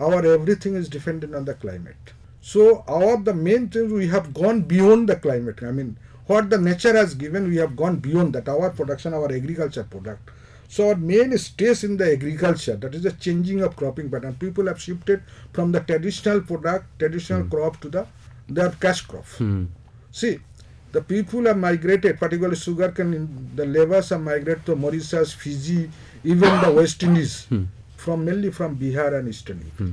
our 0.00 0.24
everything 0.26 0.74
is 0.74 0.88
dependent 0.88 1.34
on 1.34 1.44
the 1.44 1.54
climate. 1.54 2.12
So 2.40 2.84
our 2.88 3.16
the 3.16 3.34
main 3.34 3.68
thing 3.68 3.92
we 3.92 4.08
have 4.08 4.34
gone 4.34 4.62
beyond 4.62 5.08
the 5.08 5.16
climate. 5.16 5.62
I 5.62 5.70
mean, 5.70 5.96
what 6.26 6.50
the 6.50 6.58
nature 6.58 6.94
has 6.96 7.14
given, 7.14 7.48
we 7.48 7.56
have 7.56 7.76
gone 7.76 7.96
beyond 7.96 8.32
that. 8.34 8.48
Our 8.48 8.70
production, 8.70 9.14
our 9.14 9.30
agriculture 9.32 9.84
product. 9.84 10.30
So 10.72 10.88
our 10.88 10.96
main 10.96 11.36
stays 11.36 11.84
in 11.84 11.98
the 11.98 12.12
agriculture. 12.12 12.76
That 12.76 12.94
is 12.94 13.02
the 13.02 13.12
changing 13.12 13.60
of 13.60 13.76
cropping 13.76 14.10
pattern. 14.10 14.36
People 14.36 14.68
have 14.68 14.80
shifted 14.80 15.22
from 15.52 15.70
the 15.70 15.80
traditional 15.80 16.40
product, 16.40 16.86
traditional 16.98 17.42
hmm. 17.42 17.50
crop 17.50 17.78
to 17.82 17.90
the 17.90 18.06
their 18.48 18.70
cash 18.84 19.02
crop. 19.02 19.26
Hmm. 19.40 19.64
See, 20.12 20.38
the 20.92 21.02
people 21.02 21.44
have 21.50 21.58
migrated, 21.58 22.18
particularly 22.18 22.56
sugarcane. 22.56 23.12
in- 23.18 23.50
The 23.54 23.66
laborers 23.66 24.08
have 24.14 24.22
migrated 24.22 24.64
to 24.70 24.76
Mauritius, 24.84 25.34
Fiji, 25.34 25.90
even 26.24 26.60
the 26.64 26.72
West 26.80 27.02
Indies 27.02 27.36
hmm. 27.50 27.64
from 27.96 28.24
mainly 28.24 28.50
from 28.60 28.78
Bihar 28.84 29.12
and 29.18 29.28
Eastern 29.28 29.60
UP. 29.68 29.86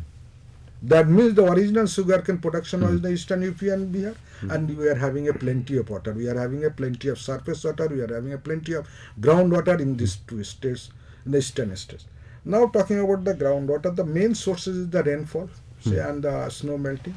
That 0.82 1.10
means 1.10 1.34
the 1.34 1.44
original 1.44 1.88
sugarcane 1.88 2.38
production 2.38 2.82
was 2.82 2.92
in 2.92 3.02
the 3.02 3.12
Eastern 3.12 3.48
UP 3.48 3.62
and 3.64 3.94
Bihar, 3.94 4.16
hmm. 4.40 4.52
and 4.52 4.78
we 4.78 4.88
are 4.88 4.96
having 4.96 5.28
a 5.28 5.34
plenty 5.34 5.78
of 5.78 5.90
water. 5.90 6.14
We 6.14 6.30
are 6.30 6.40
having 6.40 6.64
a 6.64 6.70
plenty 6.70 7.10
of 7.10 7.20
surface 7.20 7.66
water. 7.66 7.88
We 7.88 8.00
are 8.02 8.14
having 8.14 8.32
a 8.32 8.38
plenty 8.38 8.74
of 8.74 8.88
groundwater 9.20 9.80
in 9.80 9.98
these 9.98 10.16
two 10.28 10.44
states, 10.44 10.90
in 11.26 11.34
the 11.34 11.40
eastern 11.40 11.76
states. 11.76 12.06
Now 12.46 12.68
talking 12.68 13.00
about 13.00 13.26
the 13.26 13.34
groundwater, 13.34 13.94
the 13.94 14.06
main 14.06 14.34
sources 14.36 14.78
is 14.78 14.90
the 14.90 15.04
rainfall, 15.04 15.50
say, 15.82 15.92
hmm. 15.92 16.10
and 16.10 16.24
the 16.24 16.50
snow 16.50 16.78
melting. 16.78 17.16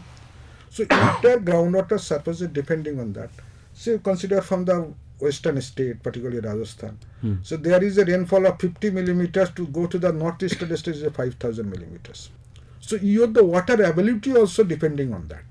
So 0.70 0.82
entire 0.82 1.38
groundwater 1.38 2.00
surface 2.00 2.40
is 2.40 2.48
depending 2.48 2.98
on 2.98 3.12
that. 3.12 3.30
So 3.74 3.98
consider 3.98 4.40
from 4.40 4.64
the 4.64 4.92
western 5.20 5.60
state, 5.62 6.02
particularly 6.02 6.40
Rajasthan. 6.40 6.98
So 7.42 7.56
there 7.56 7.82
is 7.84 7.96
a 7.98 8.04
rainfall 8.04 8.46
of 8.46 8.58
50 8.60 8.90
millimeters 8.90 9.50
to 9.50 9.66
go 9.68 9.86
to 9.86 9.98
the 9.98 10.12
northeastern 10.12 10.76
state 10.76 10.96
is 10.96 11.02
a 11.04 11.10
5000 11.12 11.70
millimeters. 11.70 12.30
So 12.82 12.96
your 12.96 13.28
the 13.28 13.44
water 13.44 13.74
availability 13.74 14.36
also 14.36 14.64
depending 14.64 15.14
on 15.14 15.28
that. 15.28 15.44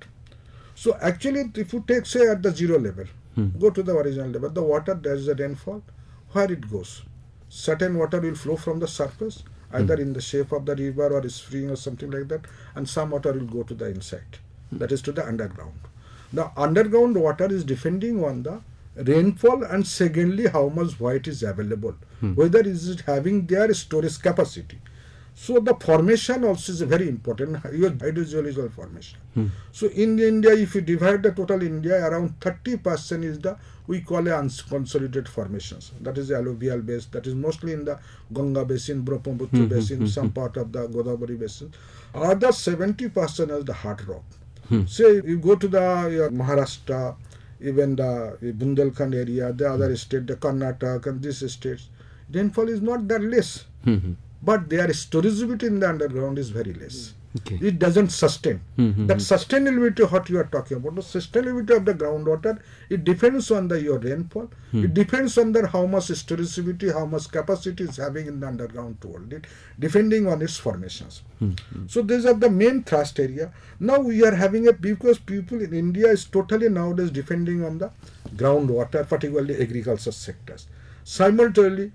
So 0.75 0.97
actually, 1.01 1.51
if 1.55 1.73
you 1.73 1.83
take 1.87 2.05
say 2.05 2.27
at 2.27 2.43
the 2.43 2.51
zero 2.51 2.77
level, 2.77 3.05
hmm. 3.35 3.49
go 3.59 3.69
to 3.69 3.81
the 3.81 3.95
original 3.95 4.29
level, 4.29 4.49
the 4.49 4.61
water 4.61 4.93
there 4.93 5.15
is 5.15 5.27
a 5.27 5.35
rainfall, 5.35 5.81
where 6.33 6.51
it 6.51 6.69
goes. 6.69 7.03
Certain 7.49 7.97
water 7.97 8.19
will 8.19 8.35
flow 8.35 8.55
from 8.55 8.79
the 8.79 8.87
surface, 8.87 9.43
hmm. 9.69 9.77
either 9.77 9.95
in 9.95 10.13
the 10.13 10.21
shape 10.21 10.51
of 10.51 10.65
the 10.65 10.75
river 10.75 11.07
or 11.07 11.25
is 11.25 11.35
spring 11.35 11.69
or 11.69 11.75
something 11.75 12.11
like 12.11 12.27
that, 12.27 12.41
and 12.75 12.89
some 12.89 13.11
water 13.11 13.31
will 13.31 13.45
go 13.45 13.63
to 13.63 13.73
the 13.73 13.87
inside, 13.87 14.39
hmm. 14.69 14.77
that 14.79 14.91
is 14.91 15.01
to 15.03 15.11
the 15.11 15.25
underground. 15.25 15.79
The 16.33 16.49
underground 16.57 17.15
water 17.15 17.45
is 17.45 17.63
depending 17.63 18.23
on 18.23 18.43
the 18.43 18.61
rainfall 18.95 19.63
and 19.63 19.87
secondly 19.87 20.47
how 20.47 20.67
much 20.69 20.99
white 20.99 21.27
is 21.27 21.43
available, 21.43 21.95
whether 22.35 22.59
is 22.59 22.89
it 22.89 23.01
having 23.01 23.45
their 23.47 23.73
storage 23.73 24.21
capacity. 24.21 24.79
So 25.33 25.59
the 25.59 25.73
formation 25.75 26.43
also 26.43 26.71
is 26.71 26.81
very 26.81 27.07
important, 27.07 27.63
your 27.73 27.91
hydrogeological 27.91 28.71
formation. 28.73 29.17
Hmm. 29.33 29.47
So 29.71 29.87
in 29.87 30.19
India, 30.19 30.53
if 30.53 30.75
you 30.75 30.81
divide 30.81 31.23
the 31.23 31.31
total 31.31 31.61
India, 31.63 32.05
around 32.05 32.39
30% 32.41 33.23
is 33.23 33.39
the, 33.39 33.57
we 33.87 34.01
call 34.01 34.27
a 34.27 34.31
unconsolidated 34.31 35.27
formations. 35.27 35.91
That 36.01 36.17
is 36.17 36.27
the 36.27 36.35
alluvial 36.35 36.79
base, 36.81 37.05
that 37.07 37.25
is 37.25 37.33
mostly 37.33 37.73
in 37.73 37.85
the 37.85 37.97
Ganga 38.31 38.65
basin, 38.65 39.01
Brahmaputra 39.01 39.47
hmm, 39.47 39.63
hmm, 39.63 39.67
basin, 39.67 40.07
some 40.07 40.31
part 40.31 40.57
of 40.57 40.71
the 40.71 40.87
Godavari 40.87 41.39
basin. 41.39 41.73
Other 42.13 42.49
70% 42.49 43.57
is 43.57 43.65
the 43.65 43.73
hard 43.73 44.07
rock. 44.07 44.23
Say 44.87 45.15
you 45.25 45.37
go 45.37 45.55
to 45.55 45.67
the 45.67 46.09
your 46.09 46.29
Maharashtra, 46.29 47.15
even 47.59 47.95
the 47.97 48.03
uh, 48.03 48.35
Bundelkhand 48.39 49.13
area, 49.13 49.51
the 49.51 49.69
other 49.69 49.93
state, 49.97 50.27
the 50.27 50.35
Karnataka 50.37 51.07
and 51.07 51.21
these 51.21 51.51
states, 51.51 51.89
rainfall 52.31 52.69
is 52.69 52.81
not 52.81 53.05
that 53.09 53.21
less 53.21 53.65
but 54.41 54.69
their 54.69 54.87
storageability 54.87 55.63
in 55.63 55.79
the 55.79 55.89
underground 55.89 56.39
is 56.39 56.49
very 56.49 56.73
less. 56.73 57.13
Okay. 57.37 57.57
It 57.61 57.79
doesn't 57.79 58.09
sustain. 58.09 58.59
Hmm, 58.75 58.89
hmm, 58.91 59.07
that 59.07 59.21
hmm. 59.21 59.33
sustainability, 59.33 60.11
what 60.11 60.29
you 60.29 60.37
are 60.37 60.49
talking 60.51 60.77
about, 60.77 60.95
the 60.95 61.01
sustainability 61.01 61.77
of 61.77 61.85
the 61.85 61.93
groundwater, 61.93 62.59
it 62.89 63.05
depends 63.05 63.49
on 63.51 63.69
the 63.69 63.81
your 63.81 63.99
rainfall. 63.99 64.49
It 64.73 64.93
depends 64.93 65.37
on 65.37 65.53
the 65.53 65.65
how 65.67 65.85
much 65.85 66.07
storageability, 66.07 66.93
how 66.93 67.05
much 67.05 67.31
capacity 67.31 67.85
is 67.85 67.97
having 67.97 68.27
in 68.27 68.41
the 68.41 68.47
underground 68.47 68.99
to 69.01 69.07
hold 69.09 69.31
it, 69.31 69.47
depending 69.79 70.27
on 70.27 70.41
its 70.41 70.57
formations. 70.57 71.23
So 71.87 72.01
these 72.01 72.25
are 72.25 72.33
the 72.33 72.49
main 72.49 72.83
thrust 72.83 73.19
area. 73.19 73.53
Now 73.79 73.99
we 73.99 74.25
are 74.25 74.35
having 74.35 74.67
a 74.67 74.73
because 74.73 75.17
people 75.17 75.61
in 75.61 75.73
India 75.73 76.07
is 76.07 76.25
totally 76.25 76.69
nowadays 76.69 77.11
depending 77.11 77.63
on 77.63 77.77
the 77.77 77.91
groundwater, 78.35 79.07
particularly 79.07 79.61
agriculture 79.61 80.11
sectors. 80.11 80.67
Simultaneously, 81.03 81.91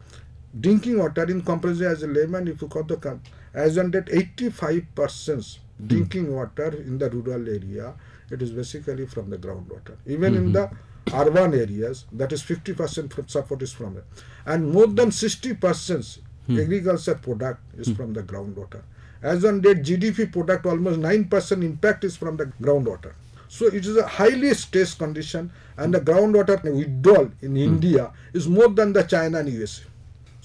drinking 0.60 0.98
water 0.98 1.24
in 1.24 1.42
comparison 1.42 1.86
as 1.86 2.02
a 2.02 2.06
layman 2.06 2.48
if 2.48 2.62
you 2.62 2.68
got 2.68 2.88
the 2.88 3.18
as 3.54 3.78
on 3.78 3.90
that 3.90 4.08
85 4.10 4.86
percent 4.94 5.58
hmm. 5.78 5.86
drinking 5.86 6.34
water 6.34 6.68
in 6.68 6.98
the 6.98 7.10
rural 7.10 7.48
area. 7.48 7.94
It 8.30 8.42
is 8.42 8.50
basically 8.50 9.06
from 9.06 9.30
the 9.30 9.38
groundwater 9.38 9.96
even 10.06 10.34
in 10.34 10.46
hmm, 10.46 10.52
the 10.52 10.66
hmm. 10.66 11.14
urban 11.14 11.54
areas 11.54 12.06
that 12.12 12.32
is 12.32 12.42
50 12.42 12.74
percent 12.74 13.14
support 13.30 13.62
is 13.62 13.72
from 13.72 13.96
it. 13.96 14.04
And 14.44 14.72
more 14.72 14.86
than 14.88 15.12
60 15.12 15.54
percent 15.54 16.18
agriculture 16.50 17.14
product 17.16 17.60
is 17.78 17.88
from 17.90 18.12
the 18.12 18.22
groundwater 18.22 18.82
as 19.22 19.44
on 19.44 19.60
date 19.60 19.82
gdp 19.82 20.32
product 20.32 20.66
almost 20.66 20.98
9 20.98 21.24
percent 21.24 21.64
impact 21.64 22.04
is 22.04 22.16
from 22.16 22.36
the 22.36 22.46
groundwater 22.62 23.12
so 23.48 23.66
it 23.66 23.86
is 23.86 23.96
a 23.96 24.06
highly 24.06 24.52
stressed 24.54 24.98
condition 24.98 25.50
and 25.76 25.94
the 25.94 26.00
groundwater 26.00 26.62
withdrawal 26.62 27.30
in 27.42 27.56
india 27.56 28.12
is 28.32 28.46
more 28.48 28.68
than 28.68 28.92
the 28.92 29.02
china 29.02 29.38
and 29.38 29.48
usa 29.48 29.82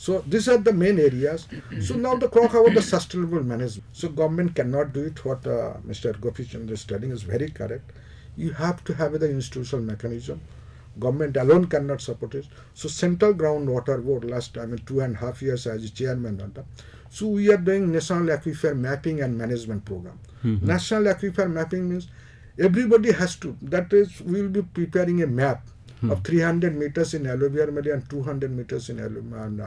so 0.01 0.23
these 0.27 0.47
are 0.49 0.57
the 0.57 0.73
main 0.73 0.97
areas. 0.99 1.47
So 1.79 1.93
now 1.95 2.15
the 2.15 2.27
talk 2.27 2.55
about 2.55 2.73
the 2.73 2.81
sustainable 2.81 3.43
management. 3.43 3.83
So 3.93 4.09
government 4.09 4.55
cannot 4.55 4.93
do 4.93 5.03
it. 5.03 5.23
What 5.23 5.45
uh, 5.45 5.75
Mr. 5.87 6.19
Gopi 6.19 6.43
Chandra 6.43 6.73
is 6.73 6.85
telling 6.85 7.11
is 7.11 7.21
very 7.21 7.49
correct. 7.49 7.91
You 8.35 8.49
have 8.53 8.83
to 8.85 8.95
have 8.95 9.19
the 9.19 9.29
institutional 9.29 9.83
mechanism. 9.85 10.41
Government 10.99 11.37
alone 11.37 11.67
cannot 11.67 12.01
support 12.01 12.33
it. 12.33 12.47
So 12.73 12.89
Central 12.89 13.35
Groundwater 13.35 14.03
Board 14.03 14.23
last 14.23 14.57
I 14.57 14.65
mean 14.65 14.79
two 14.87 15.01
and 15.01 15.15
a 15.15 15.19
half 15.19 15.43
years 15.43 15.67
as 15.67 15.91
chairman 15.91 16.41
on 16.41 16.53
that. 16.53 16.65
So 17.11 17.27
we 17.27 17.51
are 17.53 17.57
doing 17.57 17.91
national 17.91 18.35
aquifer 18.35 18.75
mapping 18.75 19.21
and 19.21 19.37
management 19.37 19.85
program. 19.85 20.17
National 20.63 21.13
aquifer 21.13 21.47
mapping 21.47 21.87
means 21.87 22.07
everybody 22.57 23.11
has 23.11 23.35
to. 23.35 23.55
That 23.61 23.93
is, 23.93 24.19
we 24.21 24.41
will 24.41 24.49
be 24.49 24.63
preparing 24.63 25.21
a 25.21 25.27
map 25.27 25.67
Hmm. 26.01 26.11
of 26.11 26.23
300 26.23 26.75
meters 26.75 27.13
in 27.13 27.27
alluvial 27.27 27.77
area 27.77 27.93
and 27.93 28.09
200 28.09 28.49
meters 28.49 28.89
in 28.89 28.97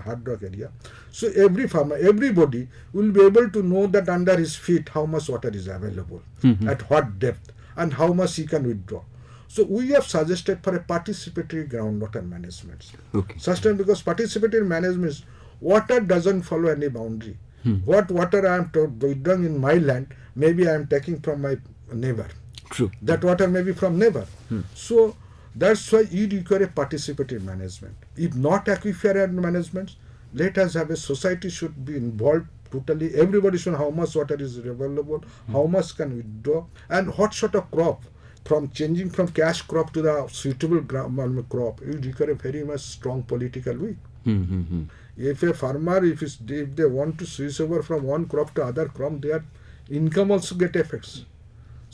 hard 0.05 0.27
rock 0.27 0.43
area. 0.43 0.71
So 1.13 1.29
every 1.29 1.69
farmer, 1.69 1.97
everybody 1.97 2.67
will 2.93 3.13
be 3.13 3.21
able 3.25 3.49
to 3.51 3.63
know 3.63 3.87
that 3.87 4.09
under 4.09 4.37
his 4.37 4.57
feet 4.57 4.89
how 4.89 5.07
much 5.07 5.29
water 5.29 5.51
is 5.55 5.69
available, 5.69 6.23
hmm, 6.43 6.53
hmm. 6.53 6.69
at 6.69 6.89
what 6.91 7.21
depth, 7.21 7.53
and 7.77 7.93
how 7.95 8.13
much 8.13 8.35
he 8.37 8.47
can 8.47 8.67
withdraw. 8.67 9.03
So 9.47 9.63
we 9.63 9.91
have 9.91 10.05
suggested 10.05 10.59
for 10.65 10.75
a 10.75 10.81
participatory 10.81 11.71
groundwater 11.71 12.29
management. 12.29 12.91
Okay. 13.15 13.39
Sustain 13.39 13.77
because 13.77 14.03
participatory 14.03 14.67
management 14.67 15.11
is 15.13 15.23
water 15.61 16.01
doesn't 16.01 16.43
follow 16.43 16.69
any 16.71 16.89
boundary. 16.89 17.37
What 17.85 18.11
water 18.11 18.47
I 18.47 18.57
am 18.57 18.71
to- 18.71 18.87
withdrawing 18.87 19.45
in 19.45 19.59
my 19.59 19.75
land, 19.75 20.09
maybe 20.35 20.69
I 20.69 20.75
am 20.75 20.87
taking 20.89 21.21
from 21.21 21.41
my 21.43 21.57
neighbor 21.93 22.27
True. 22.71 22.91
that 23.03 23.23
water 23.25 23.47
may 23.49 23.63
be 23.63 23.73
from 23.73 23.99
neighbor. 23.99 24.27
So 24.75 25.17
that's 25.55 25.91
why 25.93 26.01
you 26.11 26.29
require 26.29 26.65
a 26.65 26.69
participatory 26.69 27.41
management. 27.43 27.95
If 28.17 28.35
not 28.35 28.67
aquifer 28.67 29.31
management, 29.31 29.97
let 30.33 30.59
us 30.59 30.75
have 30.75 30.91
a 30.91 30.97
society 30.97 31.49
should 31.49 31.85
be 31.85 31.97
involved 31.97 32.47
totally. 32.71 33.15
Everybody 33.15 33.59
should 33.59 33.73
know 33.75 33.79
how 33.79 33.91
much 33.91 34.17
water 34.17 34.37
is 34.41 34.59
available, 34.59 35.23
hmm. 35.47 35.53
how 35.53 35.67
much 35.67 35.97
can 35.97 36.11
we 36.11 36.17
withdraw, 36.17 36.65
and 36.89 37.17
what 37.17 37.35
sort 37.35 37.55
of 37.55 37.71
crop. 37.71 38.05
From 38.45 38.69
changing 38.71 39.09
from 39.09 39.29
cash 39.29 39.63
crop 39.63 39.91
to 39.95 40.03
the 40.03 40.29
suitable 40.31 40.79
um, 40.99 41.47
crop, 41.49 41.81
you 41.81 41.93
require 41.93 42.33
a 42.33 42.35
very 42.35 42.63
much 42.63 42.81
strong 42.81 43.23
political 43.23 43.75
will. 43.75 43.97
Hmm, 44.25 44.43
hmm, 44.43 44.83
if 45.17 45.43
a 45.43 45.55
farmer, 45.55 46.05
if, 46.05 46.23
if 46.23 46.77
they 46.77 46.85
want 46.85 47.19
to 47.21 47.27
switch 47.27 47.61
over 47.61 47.83
from 47.83 48.03
one 48.03 48.27
crop 48.27 48.55
to 48.57 48.65
other 48.65 48.87
crop, 48.89 49.21
their 49.23 49.45
income 49.89 50.31
also 50.31 50.57
get 50.57 50.77
effects. 50.77 51.25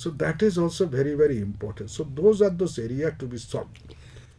So 0.00 0.08
that 0.20 0.42
is 0.42 0.56
also 0.56 0.86
very 0.86 1.14
very 1.14 1.38
important. 1.46 1.90
So 1.90 2.04
those 2.18 2.40
are 2.40 2.48
those 2.48 2.78
areas 2.78 3.12
to 3.18 3.26
be 3.26 3.36
solved. 3.36 3.94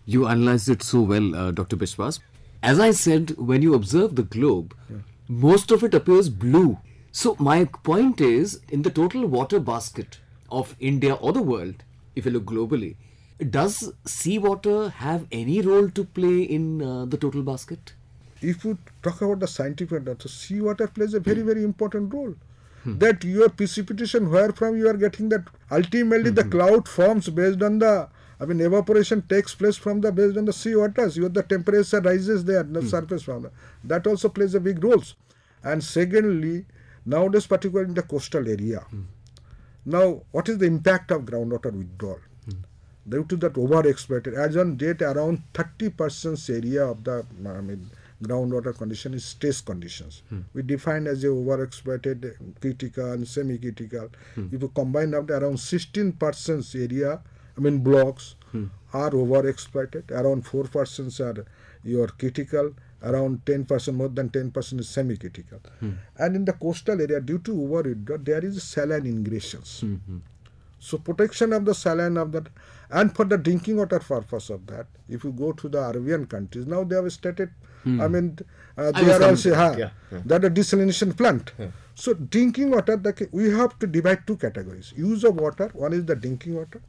You 0.05 0.27
analyzed 0.27 0.69
it 0.69 0.81
so 0.81 1.01
well, 1.01 1.35
uh, 1.35 1.51
Dr. 1.51 1.77
Biswas. 1.77 2.19
As 2.63 2.79
I 2.79 2.89
said, 2.91 3.35
when 3.37 3.61
you 3.61 3.75
observe 3.75 4.15
the 4.15 4.23
globe, 4.23 4.73
most 5.27 5.69
of 5.71 5.83
it 5.83 5.93
appears 5.93 6.29
blue. 6.29 6.79
So, 7.11 7.35
my 7.39 7.65
point 7.65 8.21
is 8.21 8.59
in 8.69 8.81
the 8.81 8.89
total 8.89 9.27
water 9.27 9.59
basket 9.59 10.19
of 10.49 10.75
India 10.79 11.13
or 11.13 11.31
the 11.33 11.43
world, 11.43 11.83
if 12.15 12.25
you 12.25 12.31
look 12.31 12.45
globally, 12.45 12.95
does 13.51 13.93
seawater 14.05 14.89
have 14.89 15.27
any 15.31 15.61
role 15.61 15.89
to 15.89 16.03
play 16.03 16.41
in 16.41 16.81
uh, 16.81 17.05
the 17.05 17.17
total 17.17 17.43
basket? 17.43 17.93
If 18.41 18.65
you 18.65 18.77
talk 19.03 19.21
about 19.21 19.39
the 19.41 19.47
scientific 19.47 20.05
data, 20.05 20.27
seawater 20.27 20.87
plays 20.87 21.13
a 21.13 21.19
very 21.19 21.41
very 21.43 21.63
important 21.63 22.13
role. 22.13 22.33
Hmm. 22.83 22.97
That 22.97 23.23
your 23.23 23.49
precipitation, 23.49 24.29
where 24.31 24.51
from 24.51 24.77
you 24.77 24.87
are 24.89 24.97
getting 24.97 25.29
that, 25.29 25.45
ultimately 25.71 26.31
the 26.31 26.43
hmm. 26.43 26.49
cloud 26.49 26.87
forms 26.87 27.29
based 27.29 27.61
on 27.61 27.79
the. 27.79 28.09
I 28.39 28.45
mean, 28.45 28.59
evaporation 28.59 29.21
takes 29.29 29.53
place 29.53 29.77
from 29.77 30.01
the 30.01 30.11
based 30.11 30.35
on 30.35 30.45
the 30.45 30.53
sea 30.53 30.75
waters. 30.75 31.15
Your 31.15 31.29
the 31.29 31.43
temperature 31.43 32.01
rises 32.01 32.43
there, 32.45 32.63
the 32.63 32.81
hmm. 32.81 32.87
surface 32.87 33.23
from 33.23 33.49
that 33.83 34.07
also 34.07 34.29
plays 34.29 34.55
a 34.55 34.59
big 34.59 34.83
role. 34.83 35.03
And 35.63 35.83
secondly, 35.83 36.65
nowadays, 37.05 37.45
particularly 37.45 37.89
in 37.89 37.93
the 37.93 38.01
coastal 38.01 38.47
area, 38.49 38.83
now 39.85 40.23
what 40.31 40.49
is 40.49 40.57
the 40.57 40.65
impact 40.65 41.11
of 41.11 41.21
groundwater 41.21 41.71
withdrawal? 41.71 42.19
due 43.07 43.23
to 43.25 43.35
that 43.35 43.57
over 43.57 43.87
exploited 43.87 44.33
as 44.33 44.55
on 44.55 44.75
date 44.77 45.01
around 45.01 45.41
30 45.53 45.89
percent 45.89 46.49
area 46.49 46.85
of 46.85 47.03
the 47.03 47.25
i 47.47 47.61
mean 47.61 47.89
groundwater 48.23 48.77
condition 48.77 49.13
is 49.13 49.25
stress 49.25 49.61
conditions. 49.61 50.23
Hmm. 50.29 50.41
We 50.53 50.61
define 50.63 51.07
as 51.07 51.23
a 51.23 51.27
overexploited, 51.27 52.35
critical 52.59 53.11
and 53.11 53.27
semi 53.27 53.57
critical 53.57 54.09
hmm. 54.35 54.47
if 54.51 54.61
you 54.61 54.69
combine 54.69 55.13
up 55.13 55.29
around 55.29 55.59
16 55.59 56.13
percent 56.13 56.65
area 56.75 57.21
i 57.57 57.61
mean 57.61 57.79
blocks 57.79 58.35
hmm. 58.51 58.65
are 58.93 59.11
overexploited. 59.11 60.11
around 60.11 60.45
4 60.45 60.63
percent 60.65 61.19
are 61.19 61.45
your 61.83 62.07
critical. 62.07 62.73
Around 63.03 63.45
10% 63.45 63.95
more 63.95 64.09
than 64.09 64.29
10% 64.29 64.79
is 64.79 64.87
semi-critical. 64.87 65.59
And 66.19 66.35
in 66.35 66.45
the 66.45 66.53
coastal 66.53 67.01
area 67.01 67.19
due 67.19 67.39
to 67.39 67.63
over 67.63 67.95
there 68.19 68.45
is 68.45 68.61
saline 68.61 69.07
ingressations 69.07 69.83
so 70.87 70.97
protection 71.09 71.53
of 71.57 71.65
the 71.69 71.75
saline 71.81 72.17
of 72.23 72.31
that 72.35 72.47
and 72.99 73.15
for 73.17 73.25
the 73.33 73.37
drinking 73.47 73.77
water 73.81 73.99
purpose 74.11 74.47
of 74.55 74.61
that 74.71 74.87
if 75.17 75.23
you 75.27 75.31
go 75.43 75.51
to 75.61 75.69
the 75.75 75.81
arabian 75.89 76.23
countries 76.35 76.65
now 76.73 76.81
they 76.91 76.97
have 77.01 77.11
stated 77.19 77.49
i 78.05 78.07
mean 78.15 78.25
uh, 78.77 78.91
they 78.97 79.05
was 79.07 79.15
are 79.17 79.23
also 79.27 79.49
that, 79.51 79.61
ha, 79.61 79.69
yeah, 79.83 79.89
yeah. 80.11 80.19
that 80.31 80.43
a 80.45 80.49
desalination 80.57 81.15
plant. 81.21 81.51
So 82.01 82.13
drinking 82.33 82.69
water 82.73 82.95
the, 83.05 83.27
we 83.39 83.45
have 83.59 83.71
to 83.79 83.87
divide 83.95 84.21
two 84.27 84.35
categories. 84.43 84.93
Use 84.95 85.23
of 85.29 85.35
water 85.45 85.67
one 85.73 85.93
is 85.97 86.05
the 86.11 86.15
drinking 86.15 86.55
water 86.59 86.81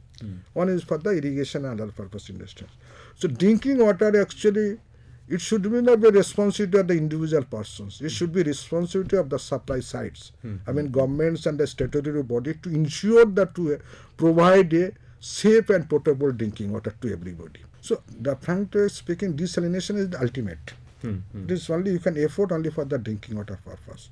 one 0.59 0.69
is 0.69 0.83
for 0.91 0.97
the 1.07 1.11
irrigation 1.19 1.65
and 1.65 1.81
other 1.81 1.91
purpose 1.91 2.29
industries. 2.29 2.69
So 3.15 3.27
drinking 3.27 3.79
water 3.87 4.09
actually 4.21 4.79
it 5.27 5.39
should 5.41 5.63
be 5.63 5.81
not 5.81 6.01
be 6.01 6.09
responsibility 6.09 6.77
of 6.79 6.87
the 6.87 6.95
individual 6.97 7.43
persons. 7.43 8.01
It 8.01 8.09
should 8.09 8.33
be 8.33 8.43
responsibility 8.43 9.15
of 9.17 9.29
the 9.29 9.39
supply 9.39 9.79
sides. 9.79 10.31
I 10.67 10.71
mean 10.73 10.91
governments 10.91 11.45
and 11.45 11.57
the 11.57 11.65
statutory 11.67 12.23
body 12.23 12.55
to 12.63 12.69
ensure 12.69 13.25
that 13.25 13.55
to 13.55 13.75
uh, 13.75 13.77
provide 14.17 14.73
a 14.73 14.91
safe 15.19 15.69
and 15.69 15.89
potable 15.89 16.31
drinking 16.31 16.71
water 16.73 16.93
to 17.01 17.11
everybody. 17.13 17.61
So 17.81 18.01
the 18.19 18.35
frankly 18.35 18.89
speaking 18.89 19.35
desalination 19.37 19.95
is 19.97 20.09
the 20.09 20.19
ultimate. 20.21 20.73
It 21.03 21.51
is 21.51 21.69
only 21.69 21.91
you 21.91 21.99
can 21.99 22.17
afford 22.23 22.51
only 22.51 22.69
for 22.71 22.85
the 22.85 22.97
drinking 22.97 23.35
water 23.37 23.59
purpose. 23.65 24.09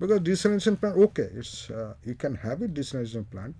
Because 0.00 0.20
desalination 0.20 0.78
plant 0.80 0.96
okay 0.96 1.28
it's 1.34 1.70
uh, 1.70 1.94
you 2.04 2.14
can 2.14 2.36
have 2.36 2.62
a 2.62 2.68
desalination 2.68 3.24
plant 3.30 3.56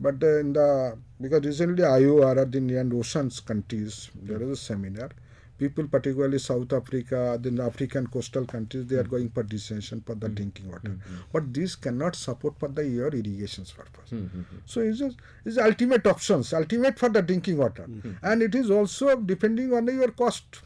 but 0.00 0.22
uh, 0.22 0.38
in 0.40 0.52
the 0.54 0.96
because 1.20 1.44
recently 1.44 1.84
IOR 1.84 2.38
at 2.40 2.52
the 2.52 2.58
Indian 2.58 2.90
oceans 2.94 3.40
countries 3.40 4.10
there 4.22 4.40
is 4.42 4.48
a 4.50 4.56
seminar 4.56 5.10
people 5.58 5.86
particularly 5.86 6.38
South 6.38 6.72
Africa 6.72 7.38
the 7.40 7.62
African 7.62 8.06
coastal 8.06 8.44
countries 8.44 8.86
they 8.86 8.96
are 8.96 9.04
hmm. 9.04 9.10
going 9.10 9.30
for 9.30 9.42
desalination 9.44 10.04
for 10.04 10.14
the 10.14 10.28
hmm. 10.28 10.34
drinking 10.34 10.70
water. 10.70 10.90
Hmm, 10.90 11.16
but 11.32 11.52
this 11.54 11.74
cannot 11.74 12.16
support 12.16 12.58
for 12.58 12.68
the 12.68 12.86
your 12.86 13.08
irrigations 13.08 13.72
purpose. 13.72 14.12
So 14.66 14.80
it's 14.80 14.98
just 14.98 15.16
it's 15.44 15.58
ultimate 15.58 16.06
options 16.06 16.52
ultimate 16.52 16.98
for 16.98 17.08
the 17.08 17.22
drinking 17.22 17.58
water. 17.58 17.88
And 18.22 18.42
it 18.42 18.54
is 18.54 18.70
also 18.70 19.16
depending 19.16 19.72
on 19.72 19.86
your 19.86 20.10
cost 20.10 20.60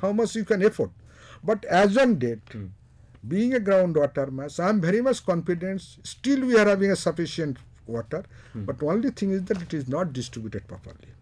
how 0.00 0.12
much 0.12 0.34
you 0.34 0.44
can 0.44 0.62
afford. 0.64 0.90
But 1.44 1.64
as 1.66 1.96
on 1.96 2.18
date 2.18 2.56
being 3.28 3.54
a 3.54 3.60
groundwater 3.60 4.30
mass, 4.30 4.58
I 4.58 4.68
am 4.68 4.80
very 4.80 5.00
much 5.00 5.24
confident. 5.26 5.82
Still, 6.02 6.40
we 6.46 6.56
are 6.58 6.66
having 6.66 6.90
a 6.90 6.96
sufficient 6.96 7.58
water, 7.86 8.24
but 8.54 8.82
only 8.82 9.10
thing 9.10 9.30
is 9.30 9.44
that 9.44 9.62
it 9.62 9.74
is 9.74 9.88
not 9.88 10.12
distributed 10.12 10.66
properly. 10.66 11.12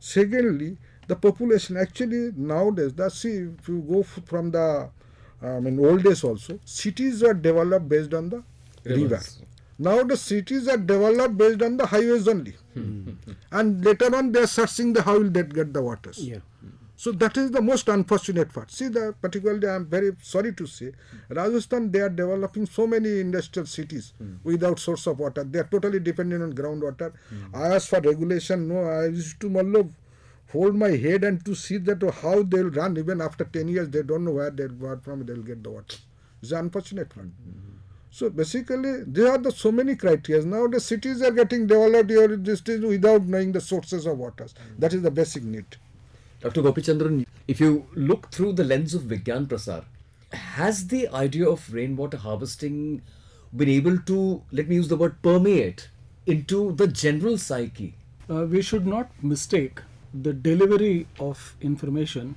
Secondly, 0.00 0.78
the 1.06 1.16
population 1.16 1.76
actually 1.76 2.32
nowadays. 2.36 2.92
That 2.94 3.12
see, 3.12 3.48
if 3.60 3.68
you 3.68 3.80
go 3.88 4.00
f- 4.00 4.20
from 4.24 4.50
the, 4.50 4.90
I 5.42 5.60
mean, 5.60 5.78
old 5.78 6.02
days 6.02 6.24
also, 6.24 6.58
cities 6.64 7.22
were 7.22 7.34
developed 7.34 7.88
based 7.88 8.14
on 8.14 8.30
the 8.30 8.42
river. 8.84 9.20
Now 9.78 10.02
the 10.04 10.16
cities 10.16 10.68
are 10.68 10.76
developed 10.76 11.36
based 11.36 11.62
on 11.62 11.76
the 11.76 11.86
highways 11.86 12.28
only, 12.28 12.52
hmm. 12.74 13.10
and 13.50 13.84
later 13.84 14.14
on 14.14 14.30
they 14.30 14.40
are 14.40 14.46
searching 14.46 14.92
the 14.92 15.02
how 15.02 15.18
will 15.18 15.30
they 15.30 15.42
get 15.42 15.72
the 15.72 15.82
waters. 15.82 16.18
Yeah. 16.18 16.38
So 16.96 17.10
that 17.12 17.36
is 17.36 17.50
the 17.50 17.60
most 17.60 17.88
unfortunate 17.88 18.52
part. 18.52 18.70
See, 18.70 18.86
the 18.86 19.14
particularly 19.20 19.66
I 19.68 19.74
am 19.74 19.86
very 19.86 20.12
sorry 20.22 20.54
to 20.54 20.66
say, 20.66 20.92
Rajasthan 21.28 21.90
they 21.90 21.98
are 22.00 22.08
developing 22.08 22.66
so 22.66 22.86
many 22.86 23.18
industrial 23.20 23.66
cities 23.66 24.12
hmm. 24.18 24.36
without 24.44 24.78
source 24.78 25.08
of 25.08 25.18
water. 25.18 25.42
They 25.42 25.58
are 25.58 25.64
totally 25.64 25.98
dependent 25.98 26.42
on 26.44 26.52
groundwater. 26.52 27.12
Hmm. 27.28 27.56
I 27.56 27.74
asked 27.74 27.88
for 27.88 28.00
regulation. 28.00 28.68
No, 28.68 28.84
I 28.84 29.06
used 29.06 29.40
to 29.40 29.50
Mallo, 29.50 29.90
hold 30.52 30.74
my 30.74 30.90
head 30.90 31.24
and 31.24 31.44
to 31.44 31.54
see 31.54 31.78
that 31.78 32.02
how 32.22 32.42
they 32.42 32.62
will 32.62 32.70
run 32.70 32.96
even 32.96 33.20
after 33.20 33.44
ten 33.44 33.68
years. 33.68 33.88
They 33.88 34.02
don't 34.02 34.24
know 34.24 34.32
where 34.32 34.50
they 34.50 34.64
what 34.64 35.04
from 35.04 35.24
they 35.26 35.32
will 35.32 35.42
get 35.42 35.62
the 35.62 35.70
water. 35.70 35.96
It's 36.42 36.52
an 36.52 36.58
unfortunate 36.58 37.16
one. 37.16 37.32
So 38.10 38.30
basically, 38.30 39.02
there 39.04 39.32
are 39.32 39.38
the 39.38 39.50
so 39.50 39.72
many 39.72 39.96
criteria. 39.96 40.44
Now 40.44 40.66
the 40.68 40.78
cities 40.78 41.22
are 41.22 41.32
getting 41.32 41.66
developed 41.66 42.10
here 42.10 42.36
this 42.36 42.62
is 42.68 42.80
without 42.80 43.24
knowing 43.24 43.50
the 43.52 43.60
sources 43.60 44.06
of 44.06 44.18
waters. 44.18 44.54
That 44.78 44.92
is 44.92 45.02
the 45.02 45.10
basic 45.10 45.42
need. 45.42 45.76
Dr. 46.40 46.62
Gopichandran, 46.62 47.26
if 47.48 47.58
you 47.58 47.86
look 47.94 48.30
through 48.30 48.52
the 48.52 48.64
lens 48.64 48.94
of 48.94 49.02
Vigyan 49.02 49.46
Prasar, 49.46 49.84
has 50.32 50.86
the 50.88 51.08
idea 51.08 51.48
of 51.48 51.72
rainwater 51.72 52.18
harvesting 52.18 53.02
been 53.56 53.68
able 53.68 53.98
to, 53.98 54.42
let 54.52 54.68
me 54.68 54.76
use 54.76 54.88
the 54.88 54.96
word, 54.96 55.20
permeate 55.22 55.88
into 56.26 56.72
the 56.72 56.86
general 56.86 57.38
psyche? 57.38 57.94
Uh, 58.30 58.44
we 58.44 58.62
should 58.62 58.86
not 58.86 59.10
mistake 59.22 59.80
the 60.22 60.32
delivery 60.32 61.06
of 61.18 61.56
information 61.60 62.36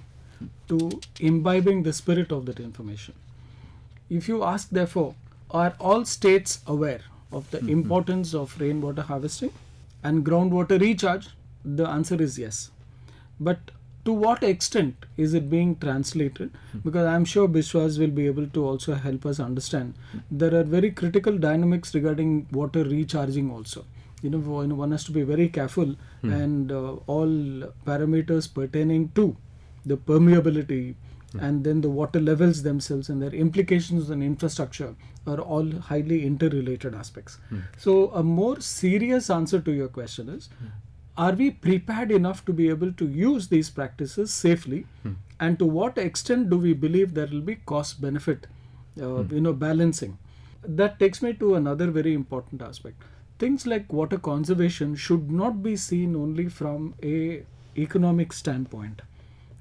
to 0.68 0.90
imbibing 1.20 1.84
the 1.84 1.94
spirit 1.94 2.32
of 2.32 2.46
that 2.46 2.60
information. 2.60 3.14
If 4.10 4.28
you 4.28 4.44
ask, 4.44 4.70
therefore, 4.70 5.16
are 5.52 5.76
all 5.80 6.06
states 6.06 6.60
aware 6.68 7.02
of 7.32 7.50
the 7.52 7.60
hmm. 7.60 7.70
importance 7.70 8.34
of 8.34 8.60
rainwater 8.60 9.02
harvesting 9.02 9.52
and 10.04 10.26
groundwater 10.26 10.80
recharge? 10.80 11.30
The 11.64 11.88
answer 11.88 12.22
is 12.22 12.38
yes. 12.40 12.72
But 13.40 13.60
to 14.06 14.14
what 14.14 14.44
extent 14.44 15.06
is 15.18 15.34
it 15.34 15.50
being 15.50 15.76
translated? 15.76 16.52
Hmm. 16.72 16.80
Because 16.80 17.06
I'm 17.06 17.26
sure 17.26 17.48
Biswas 17.48 18.00
will 18.00 18.12
be 18.12 18.26
able 18.26 18.48
to 18.48 18.66
also 18.66 18.96
help 18.96 19.26
us 19.26 19.40
understand. 19.40 19.94
There 20.32 20.56
are 20.56 20.64
very 20.64 20.92
critical 20.92 21.38
dynamics 21.38 21.94
regarding 21.94 22.48
water 22.52 22.84
recharging 22.84 23.52
also. 23.52 23.86
You 24.22 24.32
know, 24.32 24.40
one 24.40 24.76
one 24.78 24.92
has 24.92 25.04
to 25.06 25.12
be 25.12 25.24
very 25.24 25.48
careful, 25.48 25.96
hmm. 26.22 26.32
and 26.32 26.72
uh, 26.72 26.94
all 27.06 27.28
parameters 27.86 28.52
pertaining 28.54 29.10
to 29.10 29.36
the 29.86 29.96
permeability 29.96 30.96
hmm. 31.32 31.40
and 31.40 31.64
then 31.64 31.82
the 31.82 31.90
water 31.90 32.20
levels 32.20 32.64
themselves 32.64 33.10
and 33.10 33.22
their 33.22 33.34
implications 33.34 34.10
on 34.12 34.22
infrastructure 34.22 34.96
are 35.26 35.40
all 35.40 35.72
highly 35.90 36.26
interrelated 36.26 36.96
aspects. 36.96 37.38
Hmm. 37.50 37.60
So, 37.78 38.10
a 38.12 38.24
more 38.24 38.60
serious 38.60 39.30
answer 39.30 39.62
to 39.62 39.72
your 39.72 39.88
question 39.88 40.30
is 40.30 40.50
are 41.18 41.34
we 41.34 41.50
prepared 41.52 42.12
enough 42.12 42.46
to 42.46 42.54
be 42.54 42.70
able 42.70 42.92
to 42.94 43.08
use 43.08 43.48
these 43.48 43.70
practices 43.70 44.32
safely? 44.32 44.86
And 45.40 45.60
to 45.60 45.66
what 45.66 45.98
extent 45.98 46.50
do 46.50 46.58
we 46.58 46.74
believe 46.74 47.14
there 47.14 47.28
will 47.28 47.42
be 47.42 47.56
cost 47.56 48.02
benefit 48.02 48.48
uh, 49.02 49.24
you 49.24 49.42
know 49.42 49.54
balancing? 49.54 50.18
That 50.64 51.00
takes 51.00 51.22
me 51.22 51.34
to 51.34 51.56
another 51.56 51.90
very 51.92 52.14
important 52.14 52.62
aspect 52.62 53.04
things 53.40 53.66
like 53.68 53.92
water 53.92 54.18
conservation 54.18 54.96
should 54.96 55.30
not 55.32 55.62
be 55.64 55.76
seen 55.76 56.16
only 56.16 56.48
from 56.50 56.94
a 57.04 57.44
economic 57.78 58.34
standpoint. 58.34 59.02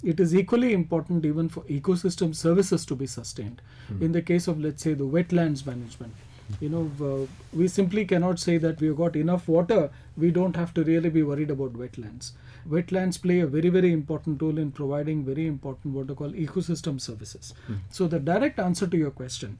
It 0.03 0.21
is 0.21 0.35
equally 0.35 0.73
important 0.73 1.25
even 1.25 1.49
for 1.49 1.62
ecosystem 1.62 2.35
services 2.35 2.87
to 2.87 2.95
be 2.95 3.07
sustained. 3.07 3.61
In 4.01 4.12
the 4.12 4.23
case 4.23 4.49
of 4.49 4.61
let's 4.61 4.83
say 4.83 4.95
the 4.95 5.05
wetlands 5.05 5.67
management 5.67 6.15
you 6.61 6.69
know 6.69 6.91
uh, 7.05 7.27
we 7.53 7.69
simply 7.69 8.05
cannot 8.05 8.39
say 8.39 8.57
that 8.59 8.81
we've 8.81 8.97
got 8.97 9.17
enough 9.17 9.49
water 9.49 9.91
we 10.17 10.31
don't 10.31 10.57
have 10.57 10.73
to 10.75 10.85
really 10.85 11.11
be 11.11 11.23
worried 11.23 11.51
about 11.51 11.73
wetlands. 11.75 12.33
Wetlands 12.69 13.21
play 13.21 13.41
a 13.41 13.47
very 13.47 13.69
very 13.69 13.93
important 13.93 14.41
role 14.41 14.59
in 14.59 14.71
providing 14.71 15.25
very 15.25 15.47
important 15.47 15.95
what 15.95 16.11
are 16.11 16.15
called 16.15 16.35
ecosystem 16.35 17.01
services. 17.01 17.55
So 17.91 18.07
the 18.07 18.19
direct 18.19 18.59
answer 18.59 18.87
to 18.87 18.97
your 18.97 19.11
question 19.11 19.59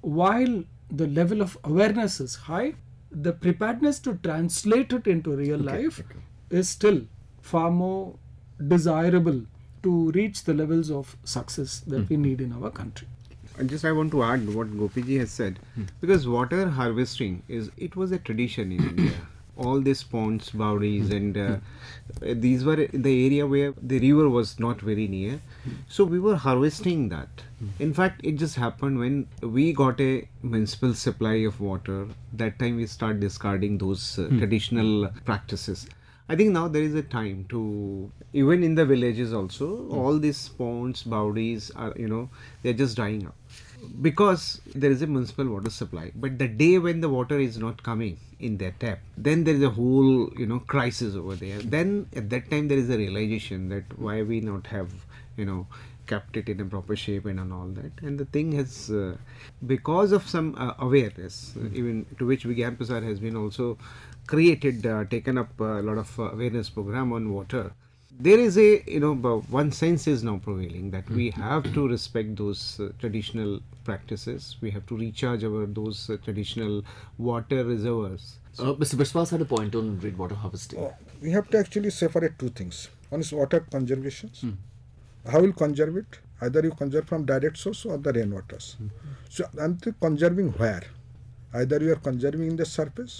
while 0.00 0.64
the 0.90 1.06
level 1.06 1.40
of 1.40 1.56
awareness 1.64 2.20
is 2.20 2.34
high 2.34 2.74
the 3.14 3.32
preparedness 3.32 3.98
to 4.00 4.14
translate 4.22 4.92
it 4.92 5.06
into 5.06 5.36
real 5.36 5.58
life 5.58 6.02
is 6.50 6.68
still 6.68 7.02
far 7.40 7.70
more 7.70 8.14
desirable 8.68 9.42
to 9.82 10.10
reach 10.12 10.44
the 10.44 10.54
levels 10.54 10.90
of 10.90 11.16
success 11.24 11.80
that 11.86 12.08
we 12.08 12.16
hmm. 12.16 12.22
need 12.22 12.40
in 12.40 12.52
our 12.52 12.70
country. 12.70 13.06
And 13.58 13.70
just 13.70 13.84
I 13.84 13.92
want 13.92 14.10
to 14.12 14.22
add 14.24 14.52
what 14.52 14.76
Gopiji 14.76 15.18
has 15.20 15.30
said 15.30 15.60
hmm. 15.74 15.84
because 16.00 16.26
water 16.26 16.68
harvesting 16.68 17.42
is 17.48 17.70
it 17.76 17.94
was 17.94 18.12
a 18.12 18.18
tradition 18.18 18.72
in 18.72 18.88
India. 18.88 19.12
All 19.56 19.80
these 19.80 20.02
ponds, 20.02 20.50
bowries, 20.50 21.10
and 21.10 21.36
uh, 21.36 21.56
these 22.20 22.64
were 22.64 22.76
the 22.76 23.26
area 23.26 23.46
where 23.46 23.72
the 23.80 23.98
river 24.00 24.28
was 24.28 24.58
not 24.58 24.80
very 24.80 25.06
near. 25.08 25.40
So 25.88 26.04
we 26.04 26.18
were 26.18 26.36
harvesting 26.36 27.08
that. 27.10 27.42
In 27.78 27.94
fact, 27.94 28.20
it 28.24 28.32
just 28.32 28.56
happened 28.56 28.98
when 28.98 29.28
we 29.42 29.72
got 29.72 30.00
a 30.00 30.28
municipal 30.42 30.94
supply 30.94 31.34
of 31.50 31.60
water. 31.60 32.08
That 32.32 32.58
time 32.58 32.76
we 32.76 32.86
start 32.86 33.20
discarding 33.20 33.78
those 33.78 34.18
uh, 34.18 34.28
traditional 34.38 35.08
practices. 35.24 35.86
I 36.28 36.36
think 36.36 36.52
now 36.52 36.68
there 36.68 36.82
is 36.82 36.94
a 36.94 37.02
time 37.02 37.44
to 37.50 38.10
even 38.32 38.62
in 38.64 38.74
the 38.74 38.84
villages 38.86 39.32
also 39.32 39.86
all 39.90 40.18
these 40.18 40.48
ponds, 40.48 41.02
bowries 41.02 41.70
are 41.76 41.92
you 41.96 42.08
know 42.08 42.30
they're 42.62 42.72
just 42.72 42.96
drying 42.96 43.26
up 43.26 43.36
because 44.00 44.60
there 44.74 44.90
is 44.90 45.02
a 45.02 45.06
municipal 45.06 45.46
water 45.46 45.70
supply. 45.70 46.12
But 46.14 46.38
the 46.38 46.48
day 46.48 46.78
when 46.78 47.00
the 47.00 47.08
water 47.08 47.38
is 47.38 47.58
not 47.58 47.82
coming 47.82 48.18
in 48.40 48.58
their 48.58 48.72
tap, 48.78 49.00
then 49.16 49.44
there 49.44 49.54
is 49.54 49.62
a 49.62 49.70
whole 49.70 50.30
you 50.36 50.46
know 50.46 50.60
crisis 50.60 51.14
over 51.14 51.34
there. 51.36 51.58
Then 51.58 52.06
at 52.14 52.30
that 52.30 52.50
time 52.50 52.68
there 52.68 52.78
is 52.78 52.90
a 52.90 52.96
realization 52.98 53.68
that 53.70 53.98
why 53.98 54.22
we 54.22 54.40
not 54.40 54.66
have 54.68 54.90
you 55.36 55.44
know 55.44 55.66
kept 56.06 56.36
it 56.36 56.48
in 56.48 56.60
a 56.60 56.64
proper 56.64 56.94
shape 56.94 57.24
and, 57.24 57.40
and 57.40 57.52
all 57.52 57.66
that 57.68 57.92
and 58.02 58.18
the 58.18 58.24
thing 58.26 58.52
has 58.52 58.90
uh, 58.90 59.16
because 59.66 60.12
of 60.12 60.28
some 60.28 60.54
uh, 60.58 60.74
awareness 60.78 61.54
uh, 61.56 61.64
even 61.72 62.04
to 62.18 62.26
which 62.26 62.44
Vigyan 62.44 62.76
Prasar 62.76 63.02
has 63.02 63.18
been 63.18 63.36
also 63.36 63.78
created 64.26 64.86
uh, 64.86 65.04
taken 65.04 65.38
up 65.38 65.58
a 65.60 65.80
lot 65.88 65.98
of 65.98 66.18
awareness 66.18 66.68
program 66.68 67.12
on 67.12 67.32
water 67.32 67.72
there 68.20 68.38
is 68.38 68.56
a 68.56 68.82
you 68.86 69.00
know 69.00 69.14
one 69.50 69.70
sense 69.72 70.06
is 70.06 70.22
now 70.22 70.36
prevailing 70.38 70.90
that 70.90 71.08
we 71.10 71.30
have 71.30 71.64
to 71.74 71.88
respect 71.88 72.36
those 72.36 72.78
uh, 72.80 72.88
traditional 72.98 73.60
practices 73.84 74.56
we 74.60 74.70
have 74.70 74.86
to 74.86 74.96
recharge 74.96 75.42
our 75.44 75.66
those 75.66 76.08
uh, 76.10 76.16
traditional 76.26 76.82
water 77.18 77.60
reservoirs 77.74 78.26
Uh, 78.64 78.72
Mr. 78.80 78.94
Biswas 78.98 79.30
had 79.34 79.40
a 79.44 79.46
point 79.52 79.74
on 79.78 79.86
rainwater 80.02 80.36
harvesting. 80.40 80.78
Oh, 80.82 80.90
we 81.20 81.30
have 81.36 81.46
to 81.52 81.58
actually 81.60 81.90
separate 81.94 82.34
two 82.42 82.50
things. 82.58 82.76
One 83.14 83.22
is 83.24 83.30
water 83.38 83.58
conservations. 83.72 84.42
How 85.32 85.40
will 85.44 85.54
conserve 85.62 85.96
it? 86.02 86.18
Either 86.40 86.60
you 86.66 86.70
conserve 86.82 87.08
from 87.12 87.24
direct 87.30 87.56
source 87.62 87.80
or 87.94 87.96
the 88.06 88.12
rainwaters. 88.18 88.66
So, 89.38 89.48
and 89.64 89.80
the 89.86 89.92
conserving 90.06 90.50
where? 90.60 90.84
Either 91.62 91.80
you 91.86 91.90
are 91.96 92.00
conserving 92.08 92.46
in 92.52 92.56
the 92.62 92.68
surface, 92.76 93.16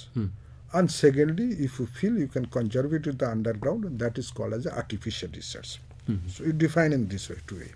and 0.74 0.90
secondly, 0.90 1.50
if 1.64 1.78
you 1.78 1.86
feel 1.86 2.18
you 2.18 2.26
can 2.26 2.46
conserve 2.46 2.92
it 2.92 3.06
in 3.06 3.16
the 3.16 3.30
underground, 3.30 3.98
that 4.00 4.18
is 4.18 4.30
called 4.30 4.52
as 4.54 4.66
artificial 4.66 5.28
recharge. 5.28 5.78
Mm-hmm. 6.10 6.28
So, 6.28 6.44
you 6.44 6.52
define 6.52 6.92
in 6.92 7.08
this 7.08 7.30
way, 7.30 7.36
two 7.46 7.60
way. 7.60 7.72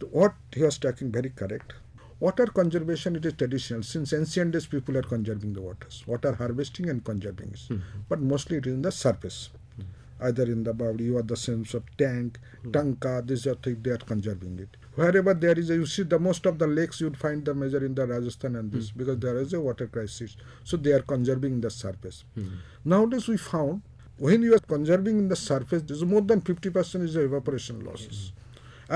So 0.00 0.08
what 0.08 0.34
he 0.52 0.62
was 0.62 0.78
talking 0.78 1.12
very 1.12 1.30
correct. 1.30 1.74
Water 2.20 2.46
conservation 2.46 3.16
it 3.16 3.26
is 3.26 3.34
traditional 3.34 3.82
since 3.82 4.12
ancient 4.12 4.52
days 4.52 4.66
people 4.66 4.96
are 4.96 5.02
conserving 5.02 5.52
the 5.52 5.60
waters. 5.60 6.02
Water 6.06 6.34
harvesting 6.34 6.88
and 6.88 7.04
conserving 7.04 7.52
is, 7.52 7.68
mm-hmm. 7.70 8.00
but 8.08 8.20
mostly 8.20 8.56
it 8.56 8.66
is 8.66 8.74
in 8.74 8.82
the 8.82 8.92
surface, 8.92 9.50
mm-hmm. 9.80 10.24
either 10.26 10.44
in 10.44 10.64
the 10.64 10.72
body 10.72 11.10
or 11.10 11.22
the 11.22 11.36
sense 11.36 11.74
of 11.74 11.84
tank, 11.96 12.38
tanka. 12.72 13.22
These 13.24 13.46
are 13.46 13.54
things 13.54 13.78
they 13.82 13.90
are 13.90 13.98
conserving 13.98 14.58
it. 14.58 14.76
Wherever 14.94 15.34
there 15.34 15.58
is 15.58 15.70
a, 15.70 15.74
you 15.74 15.86
see 15.86 16.04
the 16.04 16.18
most 16.18 16.46
of 16.46 16.58
the 16.58 16.66
lakes 16.66 17.00
you'd 17.00 17.16
find 17.16 17.44
the 17.44 17.52
major 17.52 17.84
in 17.84 17.94
the 17.94 18.06
Rajasthan 18.06 18.54
and 18.56 18.70
this 18.70 18.90
hmm. 18.90 18.98
because 18.98 19.18
there 19.18 19.36
is 19.38 19.52
a 19.52 19.60
water 19.60 19.86
crisis, 19.88 20.36
so 20.62 20.76
they 20.76 20.92
are 20.92 21.02
conserving 21.02 21.60
the 21.60 21.70
surface. 21.70 22.24
Hmm. 22.34 22.48
Nowadays 22.84 23.26
we 23.26 23.36
found 23.36 23.82
when 24.18 24.42
you 24.42 24.54
are 24.54 24.60
conserving 24.60 25.18
in 25.18 25.28
the 25.28 25.34
surface, 25.36 25.82
there's 25.82 26.04
more 26.04 26.20
than 26.20 26.40
50% 26.40 27.02
is 27.02 27.14
the 27.14 27.24
evaporation 27.24 27.84
losses. 27.84 28.32
Hmm. 28.36 28.40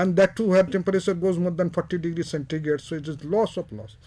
And 0.01 0.15
that 0.15 0.35
too 0.35 0.47
where 0.47 0.63
temperature 0.63 1.13
goes 1.15 1.37
more 1.37 1.51
than 1.51 1.69
40 1.71 1.97
degrees 1.97 2.29
centigrade 2.29 2.79
so 2.79 2.95
it 2.95 3.07
is 3.07 3.23
loss 3.25 3.57
of 3.57 3.71
loss. 3.71 3.97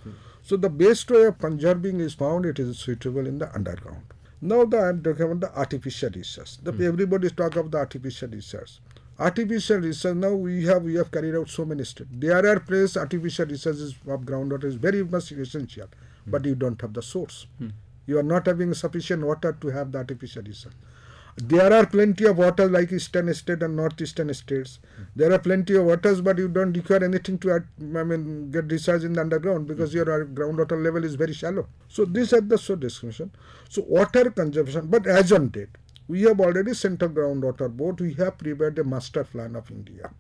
So 0.42 0.56
the 0.56 0.70
best 0.70 1.10
way 1.10 1.24
of 1.24 1.38
conserving 1.38 2.00
is 2.00 2.14
found 2.14 2.46
it 2.46 2.58
is 2.58 2.78
suitable 2.78 3.26
in 3.26 3.38
the 3.38 3.52
underground. 3.54 4.02
Now 4.40 4.64
the 4.64 4.78
i'm 4.78 5.02
talking 5.02 5.22
about 5.22 5.40
the 5.40 5.58
artificial 5.58 6.10
recharge. 6.14 6.56
The, 6.58 6.72
everybody 6.86 7.26
is 7.26 7.32
talking 7.32 7.58
about 7.58 7.72
the 7.72 7.78
artificial 7.78 8.28
recharge 8.28 8.80
artificial 9.22 9.78
recharge 9.78 10.16
now 10.16 10.32
we 10.32 10.64
have 10.66 10.82
we 10.82 10.94
have 10.94 11.10
carried 11.10 11.34
out 11.34 11.48
so 11.48 11.64
many 11.64 11.84
steps. 11.84 12.10
There 12.12 12.46
are 12.46 12.60
places 12.60 12.96
artificial 12.96 13.46
recharge 13.46 13.76
is 13.76 13.94
of 14.06 14.22
groundwater 14.30 14.64
is 14.64 14.74
very 14.86 15.02
much 15.04 15.32
essential 15.32 15.88
but 16.26 16.44
you 16.44 16.54
don't 16.54 16.80
have 16.80 16.92
the 16.92 17.02
source. 17.02 17.46
Hmm. 17.58 17.68
You 18.06 18.18
are 18.18 18.22
not 18.22 18.46
having 18.46 18.74
sufficient 18.74 19.24
water 19.24 19.56
to 19.60 19.68
have 19.68 19.92
the 19.92 19.98
artificial 19.98 20.42
recharge. 20.42 20.74
There 21.36 21.72
are 21.72 21.86
plenty 21.86 22.26
of 22.26 22.36
water 22.36 22.68
like 22.68 22.92
eastern 22.92 23.32
state 23.32 23.62
and 23.62 23.74
northeastern 23.76 24.32
states. 24.34 24.80
Hmm. 24.96 25.02
There 25.16 25.32
are 25.32 25.38
plenty 25.38 25.76
of 25.76 25.84
waters 25.84 26.20
but 26.20 26.38
you 26.38 26.48
don't 26.48 26.72
require 26.72 27.04
anything 27.04 27.38
to 27.38 27.52
add, 27.52 27.66
i 27.80 28.02
mean 28.02 28.50
get 28.50 28.70
recharge 28.70 29.04
in 29.04 29.14
the 29.14 29.20
underground 29.20 29.66
because 29.66 29.92
hmm. 29.92 29.98
your 29.98 30.22
uh, 30.22 30.24
groundwater 30.26 30.82
level 30.82 31.04
is 31.04 31.14
very 31.14 31.32
shallow. 31.32 31.66
So 31.88 32.04
these 32.04 32.32
are 32.32 32.40
the 32.40 32.58
so 32.58 32.76
discussion. 32.76 33.30
So 33.68 33.82
water 33.82 34.30
conservation 34.30 34.86
but 34.88 35.06
as 35.06 35.32
on 35.32 35.48
date 35.48 35.78
we 36.08 36.22
have 36.22 36.40
already 36.40 36.74
Central 36.74 37.10
Groundwater 37.10 37.68
Board 37.74 38.00
we 38.00 38.14
have 38.14 38.38
prepared 38.38 38.78
a 38.78 38.84
master 38.84 39.24
plan 39.24 39.56
of 39.56 39.70
india 39.70 40.10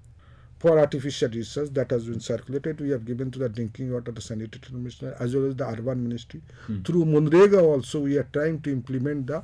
for 0.62 0.78
artificial 0.78 1.28
recharge 1.28 1.70
that 1.70 1.90
has 1.90 2.04
been 2.06 2.20
circulated. 2.20 2.80
We 2.80 2.90
have 2.90 3.04
given 3.04 3.32
to 3.32 3.38
the 3.40 3.48
drinking 3.48 3.92
water, 3.92 4.12
the 4.12 4.20
sanitary 4.20 4.60
commissioner, 4.64 5.16
as 5.18 5.34
well 5.34 5.46
as 5.46 5.56
the 5.56 5.66
urban 5.66 6.04
ministry. 6.04 6.40
Hmm. 6.66 6.82
Through 6.82 7.06
MNREGA 7.06 7.60
also, 7.60 7.98
we 8.00 8.16
are 8.16 8.28
trying 8.32 8.60
to 8.60 8.72
implement 8.72 9.26
the 9.26 9.42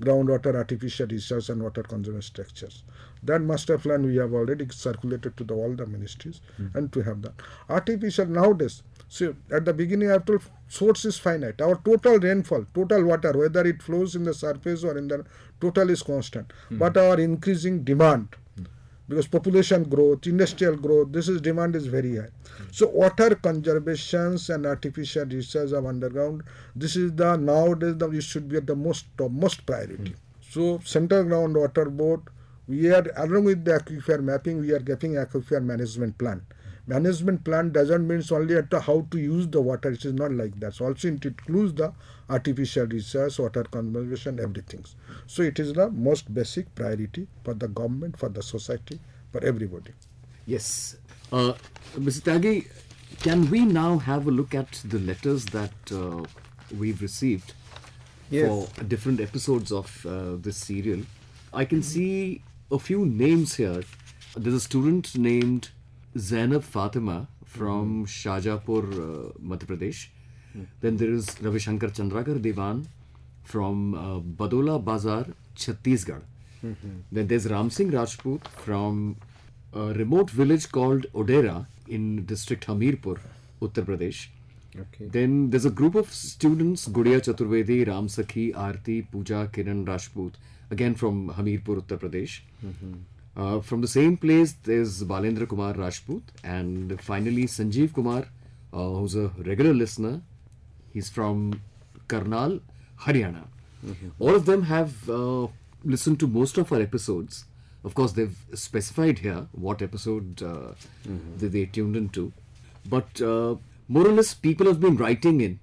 groundwater 0.00 0.54
artificial 0.56 1.06
recharge 1.06 1.50
and 1.50 1.62
water 1.62 1.82
conservation 1.82 2.22
structures. 2.22 2.82
That 3.22 3.42
master 3.42 3.76
plan 3.76 4.06
we 4.06 4.16
have 4.16 4.32
already 4.32 4.66
circulated 4.70 5.36
to 5.36 5.44
the, 5.44 5.54
all 5.54 5.74
the 5.74 5.86
ministries 5.86 6.40
hmm. 6.56 6.68
and 6.74 6.90
to 6.94 7.02
have 7.02 7.20
that. 7.22 7.34
Artificial 7.68 8.26
nowadays, 8.26 8.82
so 9.08 9.36
at 9.52 9.66
the 9.66 9.74
beginning 9.74 10.08
told 10.20 10.42
source 10.66 11.04
is 11.04 11.18
finite. 11.18 11.60
Our 11.60 11.76
total 11.84 12.18
rainfall, 12.18 12.64
total 12.74 13.04
water, 13.04 13.32
whether 13.36 13.66
it 13.66 13.82
flows 13.82 14.16
in 14.16 14.24
the 14.24 14.34
surface 14.34 14.82
or 14.82 14.96
in 14.96 15.08
the 15.08 15.24
total 15.60 15.90
is 15.90 16.02
constant. 16.02 16.52
Hmm. 16.68 16.78
But 16.78 16.96
our 16.96 17.18
increasing 17.20 17.82
demand 17.84 18.28
hmm. 18.56 18.64
because 19.08 19.26
population 19.28 19.84
growth, 19.84 20.26
industrial 20.26 20.76
growth, 20.76 21.12
this 21.12 21.28
is 21.28 21.40
demand 21.40 21.76
is 21.76 21.86
very 21.86 22.16
high. 22.16 22.30
Hmm. 22.56 22.64
So 22.72 22.88
water 22.88 23.34
conservations 23.34 24.50
and 24.50 24.66
artificial 24.66 25.26
recharge 25.26 25.72
of 25.72 25.86
underground, 25.86 26.42
this 26.74 26.96
is 26.96 27.12
the 27.12 27.36
nowadays 27.36 27.96
the 27.96 28.10
it 28.10 28.22
should 28.22 28.48
be 28.48 28.56
at 28.56 28.66
the 28.66 28.76
most 28.76 29.06
most 29.30 29.66
priority. 29.66 30.14
So 30.50 30.80
Central 30.84 31.24
ground 31.24 31.56
water 31.56 31.86
Board, 31.86 32.20
we 32.68 32.90
are 32.92 33.04
along 33.16 33.44
with 33.44 33.64
the 33.64 33.72
aquifer 33.72 34.22
mapping, 34.22 34.60
we 34.60 34.72
are 34.72 34.78
getting 34.78 35.12
aquifer 35.14 35.62
management 35.62 36.16
plan. 36.18 36.42
Management 36.86 37.44
plan 37.44 37.72
doesn't 37.72 38.06
mean 38.06 38.22
only 38.30 38.56
at 38.56 38.70
the 38.70 38.78
how 38.80 39.06
to 39.10 39.18
use 39.18 39.46
the 39.48 39.60
water. 39.60 39.90
It 39.90 40.04
is 40.04 40.12
not 40.12 40.32
like 40.32 40.58
that. 40.60 40.74
So 40.74 40.84
also 40.86 41.08
it 41.08 41.24
includes 41.24 41.72
the 41.74 41.92
artificial 42.28 42.86
resource 42.86 43.38
water 43.38 43.64
conservation, 43.64 44.38
everything. 44.38 44.84
So 45.26 45.42
it 45.42 45.58
is 45.58 45.72
the 45.72 45.90
most 45.90 46.32
basic 46.34 46.74
priority 46.74 47.26
for 47.42 47.54
the 47.54 47.68
government, 47.68 48.18
for 48.18 48.28
the 48.28 48.42
society, 48.42 49.00
for 49.32 49.42
everybody. 49.42 49.92
Yes. 50.46 50.96
Uh, 51.32 51.54
Mr. 51.96 52.20
Tyagi 52.20 52.66
can 53.22 53.48
we 53.50 53.64
now 53.64 53.96
have 53.98 54.26
a 54.26 54.30
look 54.30 54.54
at 54.54 54.70
the 54.84 54.98
letters 54.98 55.46
that 55.46 55.72
uh, 55.92 56.22
we've 56.76 57.00
received 57.00 57.54
Yes. 58.30 58.48
for 58.48 58.84
different 58.84 59.20
episodes 59.20 59.72
of 59.72 60.04
uh, 60.06 60.36
this 60.36 60.56
serial? 60.58 61.00
I 61.52 61.64
can 61.64 61.82
see 61.82 62.42
a 62.70 62.78
few 62.78 63.06
names 63.06 63.54
here. 63.54 63.82
There's 64.36 64.54
a 64.54 64.60
student 64.60 65.16
named 65.16 65.70
Zainab 66.16 66.62
Fatima 66.62 67.28
from 67.44 68.06
mm. 68.06 68.08
Shajapur, 68.08 68.84
uh, 68.92 69.32
Madhya 69.38 69.66
Pradesh. 69.66 70.08
Mm. 70.56 70.66
Then 70.80 70.96
there 70.96 71.10
is 71.10 71.40
Ravi 71.42 71.58
Shankar 71.58 71.88
Chandrakar 71.88 72.40
Devan 72.40 72.86
from 73.42 73.94
uh, 73.94 74.20
Badola 74.20 74.82
Bazar, 74.82 75.26
Chhattisgarh. 75.56 76.22
Mm-hmm. 76.64 77.00
Then 77.12 77.26
there's 77.26 77.46
Ram 77.50 77.70
Singh 77.70 77.90
Rajput 77.90 78.48
from 78.48 79.16
a 79.74 79.92
remote 79.92 80.30
village 80.30 80.70
called 80.72 81.06
Odera 81.12 81.66
in 81.88 82.24
district 82.24 82.66
Hamirpur, 82.66 83.18
Uttar 83.60 83.84
Pradesh. 83.84 84.28
Okay. 84.74 85.06
Then 85.06 85.50
there's 85.50 85.66
a 85.66 85.70
group 85.70 85.94
of 85.94 86.12
students, 86.12 86.88
Gudiya 86.88 87.20
Chaturvedi, 87.20 87.86
Ram 87.86 88.08
Sakhi, 88.08 88.52
Aarti, 88.54 89.06
Pooja, 89.10 89.48
Kiran 89.52 89.86
Rajput, 89.86 90.32
again 90.70 90.94
from 90.94 91.30
Hamirpur, 91.30 91.82
Uttar 91.82 91.98
Pradesh. 91.98 92.40
Uh, 93.36 93.60
from 93.60 93.80
the 93.80 93.88
same 93.88 94.16
place, 94.16 94.52
there's 94.62 95.02
Balendra 95.02 95.48
Kumar 95.48 95.72
Rajput, 95.74 96.22
and 96.44 97.00
finally 97.00 97.44
Sanjeev 97.46 97.92
Kumar, 97.92 98.26
uh, 98.72 98.88
who's 98.88 99.16
a 99.16 99.28
regular 99.38 99.74
listener. 99.74 100.22
He's 100.92 101.08
from 101.08 101.60
Karnal, 102.06 102.60
Haryana. 103.00 103.46
All 104.18 104.34
of 104.34 104.46
them 104.46 104.62
have 104.62 105.10
uh, 105.10 105.48
listened 105.84 106.20
to 106.20 106.26
most 106.26 106.56
of 106.58 106.72
our 106.72 106.80
episodes. 106.80 107.44
Of 107.82 107.94
course, 107.94 108.12
they've 108.12 108.36
specified 108.54 109.18
here 109.18 109.46
what 109.52 109.82
episode 109.82 110.42
uh, 110.42 110.72
that 111.38 111.52
they 111.52 111.66
tuned 111.66 111.96
into. 111.96 112.32
But 112.88 113.20
uh, 113.20 113.56
more 113.88 114.06
or 114.06 114.12
less, 114.12 114.32
people 114.32 114.66
have 114.66 114.80
been 114.80 114.96
writing 114.96 115.40
in, 115.40 115.60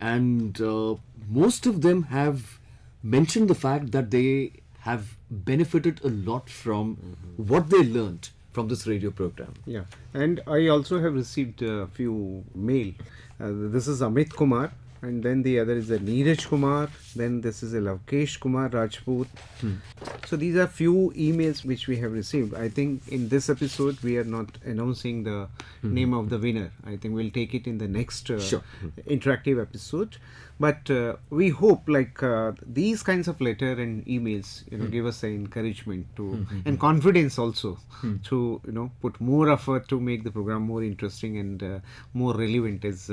and 0.00 0.60
uh, 0.60 0.96
most 1.28 1.66
of 1.66 1.80
them 1.82 2.04
have 2.04 2.60
mentioned 3.02 3.48
the 3.48 3.54
fact 3.54 3.90
that 3.92 4.10
they 4.10 4.52
have 4.80 5.15
benefited 5.30 6.00
a 6.04 6.08
lot 6.08 6.48
from 6.48 7.16
what 7.36 7.70
they 7.70 7.82
learned 7.82 8.30
from 8.52 8.68
this 8.68 8.86
radio 8.86 9.10
program. 9.10 9.54
Yeah, 9.66 9.84
and 10.14 10.40
I 10.46 10.68
also 10.68 11.00
have 11.00 11.14
received 11.14 11.62
a 11.62 11.86
few 11.88 12.44
mail. 12.54 12.92
Uh, 13.38 13.50
this 13.76 13.86
is 13.86 14.00
Amit 14.00 14.30
Kumar, 14.30 14.72
and 15.08 15.22
then 15.22 15.42
the 15.42 15.58
other 15.60 15.76
is 15.82 15.90
a 15.90 15.98
Neeraj 15.98 16.46
Kumar. 16.48 16.88
Then 17.14 17.40
this 17.40 17.62
is 17.62 17.74
a 17.74 17.80
Lavkesh 17.88 18.38
Kumar 18.40 18.68
Rajput. 18.68 19.28
So 20.26 20.36
these 20.36 20.56
are 20.56 20.66
few 20.66 21.12
emails 21.16 21.64
which 21.64 21.86
we 21.88 21.96
have 21.98 22.12
received. 22.12 22.54
I 22.54 22.68
think 22.68 23.06
in 23.08 23.28
this 23.28 23.48
episode 23.48 24.00
we 24.08 24.16
are 24.18 24.24
not 24.24 24.58
announcing 24.64 25.22
the 25.24 25.48
name 25.82 26.12
of 26.22 26.28
the 26.30 26.38
winner. 26.38 26.70
I 26.84 26.96
think 26.96 27.14
we'll 27.14 27.30
take 27.30 27.54
it 27.54 27.66
in 27.66 27.78
the 27.78 27.88
next 27.88 28.30
uh, 28.30 28.40
Sure. 28.40 28.62
interactive 29.08 29.60
episode. 29.62 30.16
But 30.58 30.90
uh, 30.90 31.16
we 31.28 31.50
hope 31.50 31.82
like 31.86 32.22
uh, 32.22 32.52
these 32.66 33.02
kinds 33.02 33.28
of 33.28 33.40
letter 33.42 33.72
and 33.72 34.04
emails, 34.06 34.62
you 34.70 34.78
know, 34.78 34.86
give 34.86 35.04
us 35.04 35.22
an 35.22 35.34
encouragement 35.34 36.06
to 36.16 36.46
and 36.64 36.80
confidence 36.80 37.38
also 37.38 37.72
to 38.30 38.38
you 38.66 38.72
know 38.72 38.90
put 39.02 39.20
more 39.20 39.50
effort 39.56 39.86
to 39.88 40.00
make 40.00 40.24
the 40.24 40.30
program 40.30 40.62
more 40.62 40.82
interesting 40.82 41.36
and 41.42 41.62
uh, 41.62 41.78
more 42.14 42.32
relevant, 42.34 42.86
as 42.86 43.10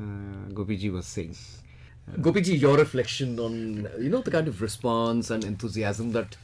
uh, 0.00 0.02
uh, 0.02 0.48
Gopiji 0.52 0.92
was 0.92 1.06
saying. 1.06 1.36
Gopiji, 2.20 2.58
your 2.58 2.76
reflection 2.76 3.38
on 3.38 3.88
you 4.00 4.08
know 4.08 4.22
the 4.22 4.30
kind 4.30 4.48
of 4.48 4.62
response 4.62 5.30
and 5.30 5.44
enthusiasm 5.44 6.12
that 6.12 6.36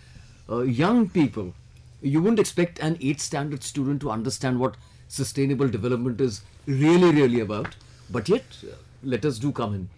uh, 0.50 0.60
young 0.62 1.08
people, 1.08 1.54
you 2.02 2.20
wouldn't 2.20 2.38
expect 2.38 2.78
an 2.80 2.98
eighth 3.00 3.20
standard 3.20 3.62
student 3.62 4.00
to 4.02 4.10
understand 4.10 4.60
what 4.60 4.76
sustainable 5.08 5.68
development 5.68 6.20
is 6.20 6.42
really, 6.66 7.10
really 7.12 7.40
about, 7.40 7.76
but 8.10 8.28
yet 8.28 8.44
uh, 8.64 8.74
letters 9.02 9.38
do 9.38 9.52
come 9.52 9.74
in. 9.74 9.88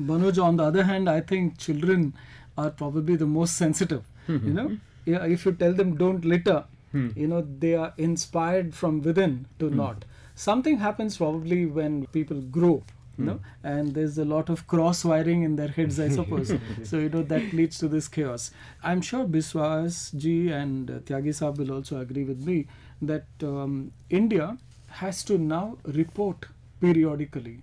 Manoj, 0.00 0.42
on 0.42 0.56
the 0.56 0.64
other 0.64 0.82
hand, 0.84 1.08
I 1.08 1.20
think 1.20 1.58
children 1.58 2.14
are 2.58 2.70
probably 2.70 3.14
the 3.16 3.26
most 3.26 3.56
sensitive. 3.56 4.02
You 4.28 4.38
know, 4.54 4.76
yeah, 5.04 5.24
if 5.24 5.44
you 5.44 5.52
tell 5.52 5.72
them 5.72 5.96
don't 5.96 6.24
litter, 6.24 6.64
Hmm. 6.92 7.08
you 7.16 7.26
know, 7.26 7.40
they 7.58 7.74
are 7.74 7.94
inspired 7.96 8.74
from 8.74 9.00
within 9.02 9.46
to 9.58 9.70
not. 9.70 10.04
Something 10.34 10.76
happens 10.78 11.16
probably 11.16 11.64
when 11.66 12.06
people 12.06 12.40
grow. 12.42 12.82
You 13.18 13.24
know, 13.26 13.32
Hmm. 13.34 13.66
and 13.70 13.94
there's 13.94 14.16
a 14.16 14.24
lot 14.24 14.48
of 14.48 14.66
cross 14.66 15.04
wiring 15.04 15.42
in 15.42 15.56
their 15.56 15.68
heads, 15.68 16.00
I 16.00 16.08
suppose. 16.08 16.52
so 16.90 16.98
you 16.98 17.08
know 17.10 17.22
that 17.32 17.52
leads 17.52 17.78
to 17.80 17.88
this 17.88 18.08
chaos. 18.08 18.50
I'm 18.82 19.02
sure 19.02 19.26
Biswas 19.26 19.98
ji 20.24 20.36
and 20.50 20.90
uh, 20.90 20.94
Tyagi 21.00 21.34
Saab 21.40 21.58
will 21.58 21.72
also 21.72 22.00
agree 22.00 22.24
with 22.24 22.40
me 22.46 22.66
that 23.02 23.26
um, 23.42 23.92
India 24.08 24.56
has 25.02 25.22
to 25.24 25.36
now 25.38 25.76
report 25.84 26.46
periodically 26.80 27.58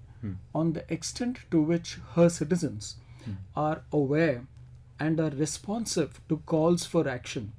on 0.54 0.74
the 0.74 0.84
extent 0.94 1.38
to 1.52 1.60
which 1.62 1.98
her 2.16 2.30
citizens 2.30 2.96
are 3.56 3.82
aware 3.94 4.42
and 5.00 5.20
are 5.20 5.30
responsive 5.30 6.20
to 6.30 6.38
calls 6.46 6.86
for 6.86 7.08
action, 7.08 7.54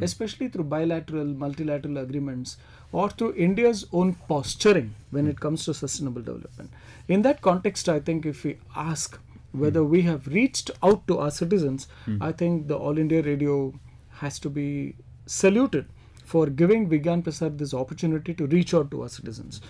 especially 0.00 0.48
through 0.48 0.64
bilateral, 0.64 1.24
multilateral 1.26 1.98
agreements 1.98 2.56
or 3.02 3.10
through 3.10 3.34
India's 3.34 3.84
own 3.92 4.14
posturing 4.28 4.94
when 5.10 5.26
it 5.26 5.40
comes 5.40 5.64
to 5.64 5.74
sustainable 5.74 6.22
development. 6.22 6.70
In 7.08 7.22
that 7.22 7.40
context, 7.42 7.88
I 7.88 7.98
think 8.00 8.24
if 8.24 8.44
we 8.44 8.56
ask 8.74 9.18
whether 9.52 9.80
hmm. 9.80 9.90
we 9.90 10.02
have 10.02 10.28
reached 10.28 10.70
out 10.82 11.06
to 11.08 11.18
our 11.18 11.30
citizens, 11.30 11.88
hmm. 12.04 12.22
I 12.22 12.30
think 12.32 12.68
the 12.68 12.76
All 12.76 12.98
India 12.98 13.22
Radio 13.22 13.74
has 14.22 14.38
to 14.40 14.48
be 14.48 14.94
saluted 15.26 15.86
for 16.24 16.46
giving 16.46 16.88
Vigyan 16.88 17.24
Prasar 17.24 17.56
this 17.58 17.74
opportunity 17.74 18.34
to 18.34 18.46
reach 18.46 18.74
out 18.74 18.90
to 18.92 19.02
our 19.02 19.08
citizens. 19.08 19.60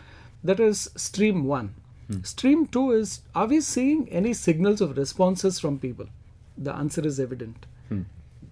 That 0.42 0.60
is 0.60 0.90
stream 0.96 1.44
one. 1.44 1.74
Hmm. 2.08 2.22
Stream 2.22 2.66
two 2.66 2.90
is 2.92 3.20
are 3.34 3.46
we 3.46 3.60
seeing 3.60 4.08
any 4.10 4.34
signals 4.34 4.80
of 4.80 4.98
responses 4.98 5.58
from 5.58 5.78
people? 5.78 6.06
The 6.58 6.74
answer 6.74 7.06
is 7.06 7.18
evident. 7.18 7.66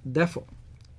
Therefore, 0.04 0.44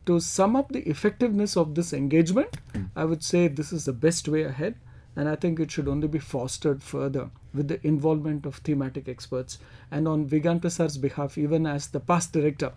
to 0.05 0.19
sum 0.19 0.55
up 0.55 0.71
the 0.71 0.81
effectiveness 0.89 1.55
of 1.57 1.75
this 1.75 1.93
engagement, 1.93 2.57
I 2.95 3.05
would 3.05 3.23
say 3.23 3.47
this 3.47 3.71
is 3.73 3.85
the 3.85 3.93
best 3.93 4.27
way 4.27 4.43
ahead, 4.43 4.75
and 5.15 5.29
I 5.29 5.35
think 5.35 5.59
it 5.59 5.71
should 5.71 5.87
only 5.87 6.07
be 6.07 6.19
fostered 6.19 6.81
further 6.83 7.29
with 7.53 7.67
the 7.67 7.79
involvement 7.87 8.45
of 8.45 8.55
thematic 8.57 9.07
experts. 9.07 9.59
And 9.91 10.07
on 10.07 10.27
Vigyan 10.27 10.59
Prasar's 10.59 10.97
behalf, 10.97 11.37
even 11.37 11.67
as 11.67 11.87
the 11.87 11.99
past 11.99 12.33
director, 12.33 12.71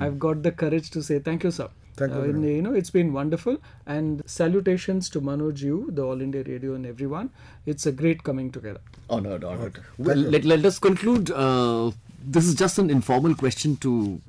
I've 0.00 0.18
got 0.18 0.42
the 0.42 0.52
courage 0.52 0.90
to 0.90 1.02
say 1.02 1.18
thank 1.18 1.44
you, 1.44 1.50
sir. 1.50 1.68
Thank 1.96 2.12
you 2.12 2.18
Uh, 2.18 2.20
very 2.22 2.32
and, 2.32 2.44
you 2.44 2.62
know, 2.62 2.72
it's 2.72 2.88
been 2.88 3.12
wonderful. 3.12 3.58
And 3.86 4.22
salutations 4.24 5.10
to 5.10 5.20
Manoj, 5.20 5.60
you, 5.60 5.90
the 5.92 6.02
All 6.02 6.22
India 6.22 6.42
Radio, 6.42 6.74
and 6.74 6.86
everyone. 6.86 7.28
It's 7.66 7.84
a 7.84 7.92
great 7.92 8.22
coming 8.24 8.50
together. 8.50 8.80
Honored, 9.10 9.44
honored. 9.44 9.74
Thank 9.74 9.86
Well, 9.98 10.16
let, 10.16 10.44
let 10.46 10.64
us 10.64 10.78
conclude. 10.78 11.30
Uh, 11.30 11.90
this 12.24 12.46
is 12.46 12.54
just 12.54 12.78
an 12.78 12.88
informal 12.88 13.34
question 13.34 13.76
to 13.78 14.20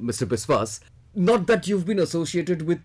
Mr. 0.00 0.28
Biswas. 0.28 0.78
Not 1.14 1.46
that 1.46 1.66
you've 1.66 1.86
been 1.86 1.98
associated 1.98 2.62
with 2.62 2.80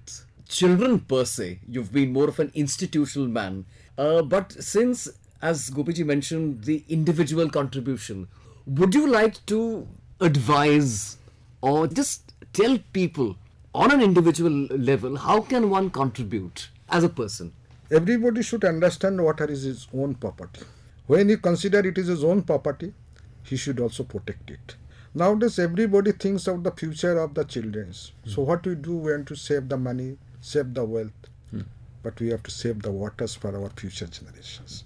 children 0.47 0.99
per 0.99 1.25
se, 1.25 1.59
you've 1.67 1.91
been 1.91 2.13
more 2.13 2.29
of 2.29 2.39
an 2.39 2.51
institutional 2.53 3.27
man. 3.27 3.65
Uh, 3.97 4.21
but 4.21 4.51
since, 4.51 5.09
as 5.41 5.69
Gopiji 5.69 6.05
mentioned, 6.05 6.63
the 6.63 6.83
individual 6.89 7.49
contribution, 7.49 8.27
would 8.65 8.95
you 8.95 9.07
like 9.07 9.45
to 9.47 9.87
advise 10.19 11.17
or 11.61 11.87
just 11.87 12.33
tell 12.53 12.77
people 12.93 13.35
on 13.75 13.91
an 13.91 14.01
individual 14.01 14.51
level 14.51 15.17
how 15.17 15.41
can 15.41 15.69
one 15.69 15.89
contribute 15.89 16.69
as 16.89 17.03
a 17.03 17.09
person? 17.09 17.51
Everybody 17.91 18.41
should 18.41 18.63
understand 18.63 19.21
water 19.21 19.45
is 19.45 19.63
his 19.63 19.87
own 19.93 20.15
property. 20.15 20.61
When 21.07 21.29
he 21.29 21.37
consider 21.37 21.79
it 21.79 21.97
is 21.97 22.07
his 22.07 22.23
own 22.23 22.43
property, 22.43 22.93
he 23.43 23.57
should 23.57 23.79
also 23.79 24.03
protect 24.03 24.49
it. 24.49 24.75
Nowadays, 25.15 25.59
everybody 25.59 26.11
thinks 26.11 26.47
of 26.47 26.63
the 26.63 26.71
future 26.71 27.19
of 27.19 27.35
the 27.35 27.43
childrens. 27.43 28.13
So 28.25 28.41
hmm. 28.41 28.47
what 28.47 28.65
we 28.65 28.73
do, 28.73 28.97
we 28.97 29.11
want 29.11 29.27
to 29.27 29.35
save 29.35 29.69
the 29.69 29.77
money, 29.77 30.17
save 30.41 30.73
the 30.73 30.83
wealth, 30.83 31.29
hmm. 31.51 31.61
but 32.01 32.19
we 32.19 32.29
have 32.29 32.41
to 32.43 32.51
save 32.51 32.81
the 32.81 32.91
waters 32.91 33.35
for 33.35 33.55
our 33.55 33.69
future 33.75 34.07
generations. 34.07 34.85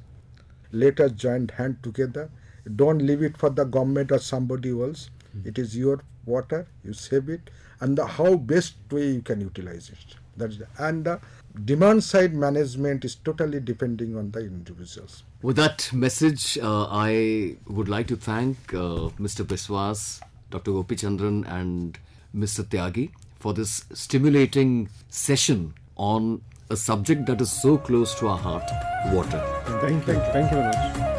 Let 0.74 1.00
us 1.00 1.14
join 1.14 1.48
hand 1.48 1.78
together. 1.82 2.30
Don't 2.76 3.00
leave 3.00 3.24
it 3.24 3.38
for 3.38 3.50
the 3.50 3.64
government 3.64 4.12
or 4.12 4.20
somebody 4.20 4.72
else. 4.72 5.10
Hmm. 5.32 5.48
It 5.48 5.58
is 5.58 5.78
your 5.78 6.02
water. 6.26 6.68
You 6.84 6.92
save 6.92 7.30
it, 7.30 7.50
and 7.80 7.98
the 7.98 8.06
how 8.06 8.36
best 8.36 8.76
way 8.92 9.12
you 9.12 9.22
can 9.22 9.40
utilize 9.40 9.90
it. 9.90 10.18
That's 10.36 10.58
the, 10.58 10.68
and 10.78 11.06
the 11.06 11.22
demand 11.66 12.04
side 12.04 12.34
management 12.34 13.06
is 13.06 13.16
totally 13.16 13.60
depending 13.60 14.16
on 14.16 14.32
the 14.32 14.40
individuals. 14.40 15.24
With 15.42 15.56
that 15.58 15.92
message, 15.94 16.58
uh, 16.58 16.88
I 16.90 17.56
would 17.68 17.90
like 17.90 18.08
to 18.08 18.16
thank 18.16 18.74
uh, 18.74 19.10
Mr. 19.20 19.46
Biswas, 19.46 20.22
Dr. 20.50 20.72
Gopi 20.72 20.96
Chandran, 20.96 21.48
and 21.48 21.98
Mr. 22.36 22.64
Tyagi 22.64 23.12
for 23.40 23.54
this 23.54 23.86
stimulating 23.94 24.90
session 25.10 25.74
on 25.96 26.42
a 26.70 26.76
subject 26.76 27.26
that 27.28 27.42
is 27.42 27.52
so 27.52 27.78
close 27.78 28.14
to 28.20 28.28
our 28.28 28.38
heart 28.38 28.70
water. 29.14 29.42
Thank 29.82 30.08
you. 30.08 30.14
Thank 30.14 30.52
you 30.52 30.58
very 30.58 30.68
much. 30.68 31.17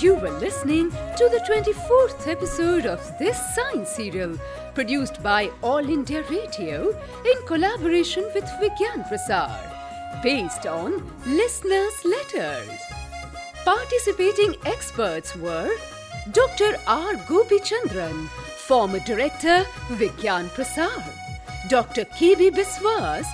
You 0.00 0.16
were 0.16 0.38
listening 0.38 0.90
to 0.90 1.28
the 1.30 1.40
24th 1.48 2.28
episode 2.28 2.84
of 2.84 3.00
this 3.18 3.38
science 3.54 3.88
serial 3.88 4.36
produced 4.74 5.22
by 5.22 5.50
All 5.62 5.88
India 5.88 6.22
Radio 6.28 6.90
in 7.24 7.46
collaboration 7.46 8.24
with 8.34 8.44
Vigyan 8.60 9.08
Prasar, 9.08 9.56
based 10.22 10.66
on 10.66 11.02
listeners' 11.24 12.04
letters. 12.04 12.68
Participating 13.64 14.56
experts 14.66 15.34
were 15.34 15.70
Dr. 16.32 16.76
R. 16.86 17.14
Gopichandran, 17.30 18.28
former 18.68 19.00
director, 19.00 19.64
Vigyan 19.92 20.48
Prasar, 20.48 21.04
Dr. 21.70 22.04
K.B. 22.04 22.50
Biswas, 22.50 23.24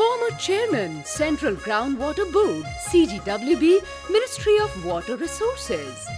former 0.00 0.34
chairman, 0.38 1.04
Central 1.04 1.54
Groundwater 1.54 2.24
Board, 2.32 2.64
CGWB, 2.88 3.80
Ministry 4.10 4.56
of 4.58 4.82
Water 4.82 5.14
Resources, 5.14 6.08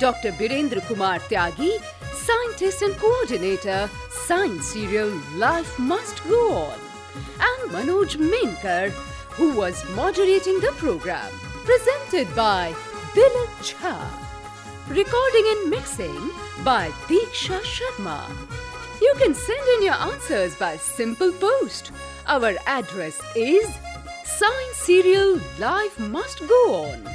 Dr. 0.00 0.32
Birendra 0.32 0.80
Kumar 0.86 1.18
Tyagi, 1.18 1.72
scientist 2.14 2.80
and 2.80 2.96
coordinator, 2.96 3.90
Science 4.08 4.68
Serial 4.68 5.10
Life 5.34 5.78
Must 5.78 6.26
Go 6.26 6.50
On, 6.54 6.78
and 7.48 7.70
Manoj 7.72 8.16
Menkar, 8.16 8.88
who 9.36 9.54
was 9.54 9.84
moderating 9.90 10.58
the 10.60 10.72
program, 10.78 11.30
presented 11.66 12.34
by 12.34 12.74
Bilal 13.14 13.48
Jha. 13.60 14.00
Recording 14.88 15.46
and 15.52 15.68
mixing 15.68 16.30
by 16.64 16.88
Diksha 17.06 17.60
Sharma. 17.60 18.18
You 19.02 19.12
can 19.18 19.34
send 19.34 19.68
in 19.76 19.82
your 19.84 20.00
answers 20.10 20.54
by 20.54 20.78
simple 20.78 21.32
post. 21.32 21.92
Our 22.28 22.54
address 22.66 23.20
is 23.36 23.72
Science 24.24 24.76
Serial 24.78 25.38
Life 25.60 25.96
Must 26.00 26.40
Go 26.40 26.90
On. 26.90 27.08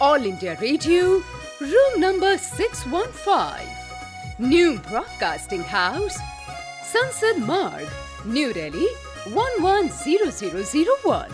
All 0.00 0.24
India 0.24 0.58
Radio, 0.60 1.22
room 1.60 2.00
number 2.00 2.36
615. 2.36 3.68
New 4.40 4.80
Broadcasting 4.88 5.62
House, 5.62 6.18
Sansad 6.82 7.38
Marg, 7.46 7.86
New 8.24 8.52
Delhi 8.52 8.88
110001. 9.32 11.30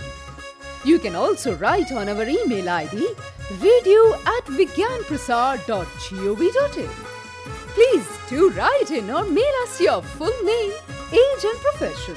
You 0.85 0.99
can 0.99 1.17
also 1.17 1.57
write 1.57 1.93
on 1.93 2.11
our 2.11 2.29
email 2.29 2.69
ID 2.69 3.15
radio 3.63 4.15
at 4.27 4.45
vigyanprasar.gov.in. 4.45 6.91
Please 7.69 8.07
do 8.29 8.51
write 8.51 8.91
in 8.91 9.11
or 9.11 9.25
mail 9.25 9.55
us 9.63 9.81
your 9.81 10.03
full 10.03 10.45
name, 10.45 10.73
age, 11.13 11.45
and 11.45 11.59
profession. 11.61 12.17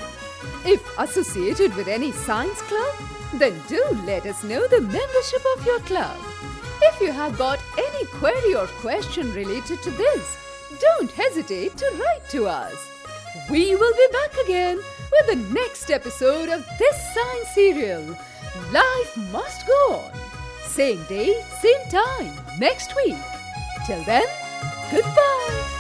If 0.65 0.81
associated 0.99 1.75
with 1.75 1.87
any 1.87 2.11
science 2.11 2.61
club, 2.63 2.95
then 3.35 3.53
do 3.67 3.83
let 4.05 4.25
us 4.25 4.43
know 4.43 4.67
the 4.67 4.81
membership 4.81 5.43
of 5.57 5.65
your 5.65 5.79
club. 5.81 6.17
If 6.81 7.01
you 7.01 7.11
have 7.11 7.37
got 7.37 7.61
any 7.77 8.05
query 8.05 8.55
or 8.55 8.67
question 8.81 9.31
related 9.33 9.81
to 9.83 9.91
this, 9.91 10.37
don't 10.79 11.11
hesitate 11.11 11.77
to 11.77 11.85
write 11.99 12.29
to 12.29 12.47
us. 12.47 12.75
We 13.49 13.75
will 13.75 13.93
be 13.93 14.07
back 14.11 14.33
again 14.45 14.77
with 15.11 15.27
the 15.27 15.53
next 15.53 15.91
episode 15.91 16.49
of 16.49 16.65
this 16.77 17.13
science 17.13 17.49
serial. 17.53 18.17
Life 18.71 19.17
must 19.31 19.65
go 19.67 19.93
on. 19.93 20.11
Same 20.63 21.03
day, 21.05 21.41
same 21.61 21.89
time, 21.89 22.33
next 22.59 22.95
week. 22.95 23.17
Till 23.85 24.03
then, 24.03 24.25
goodbye. 24.91 25.78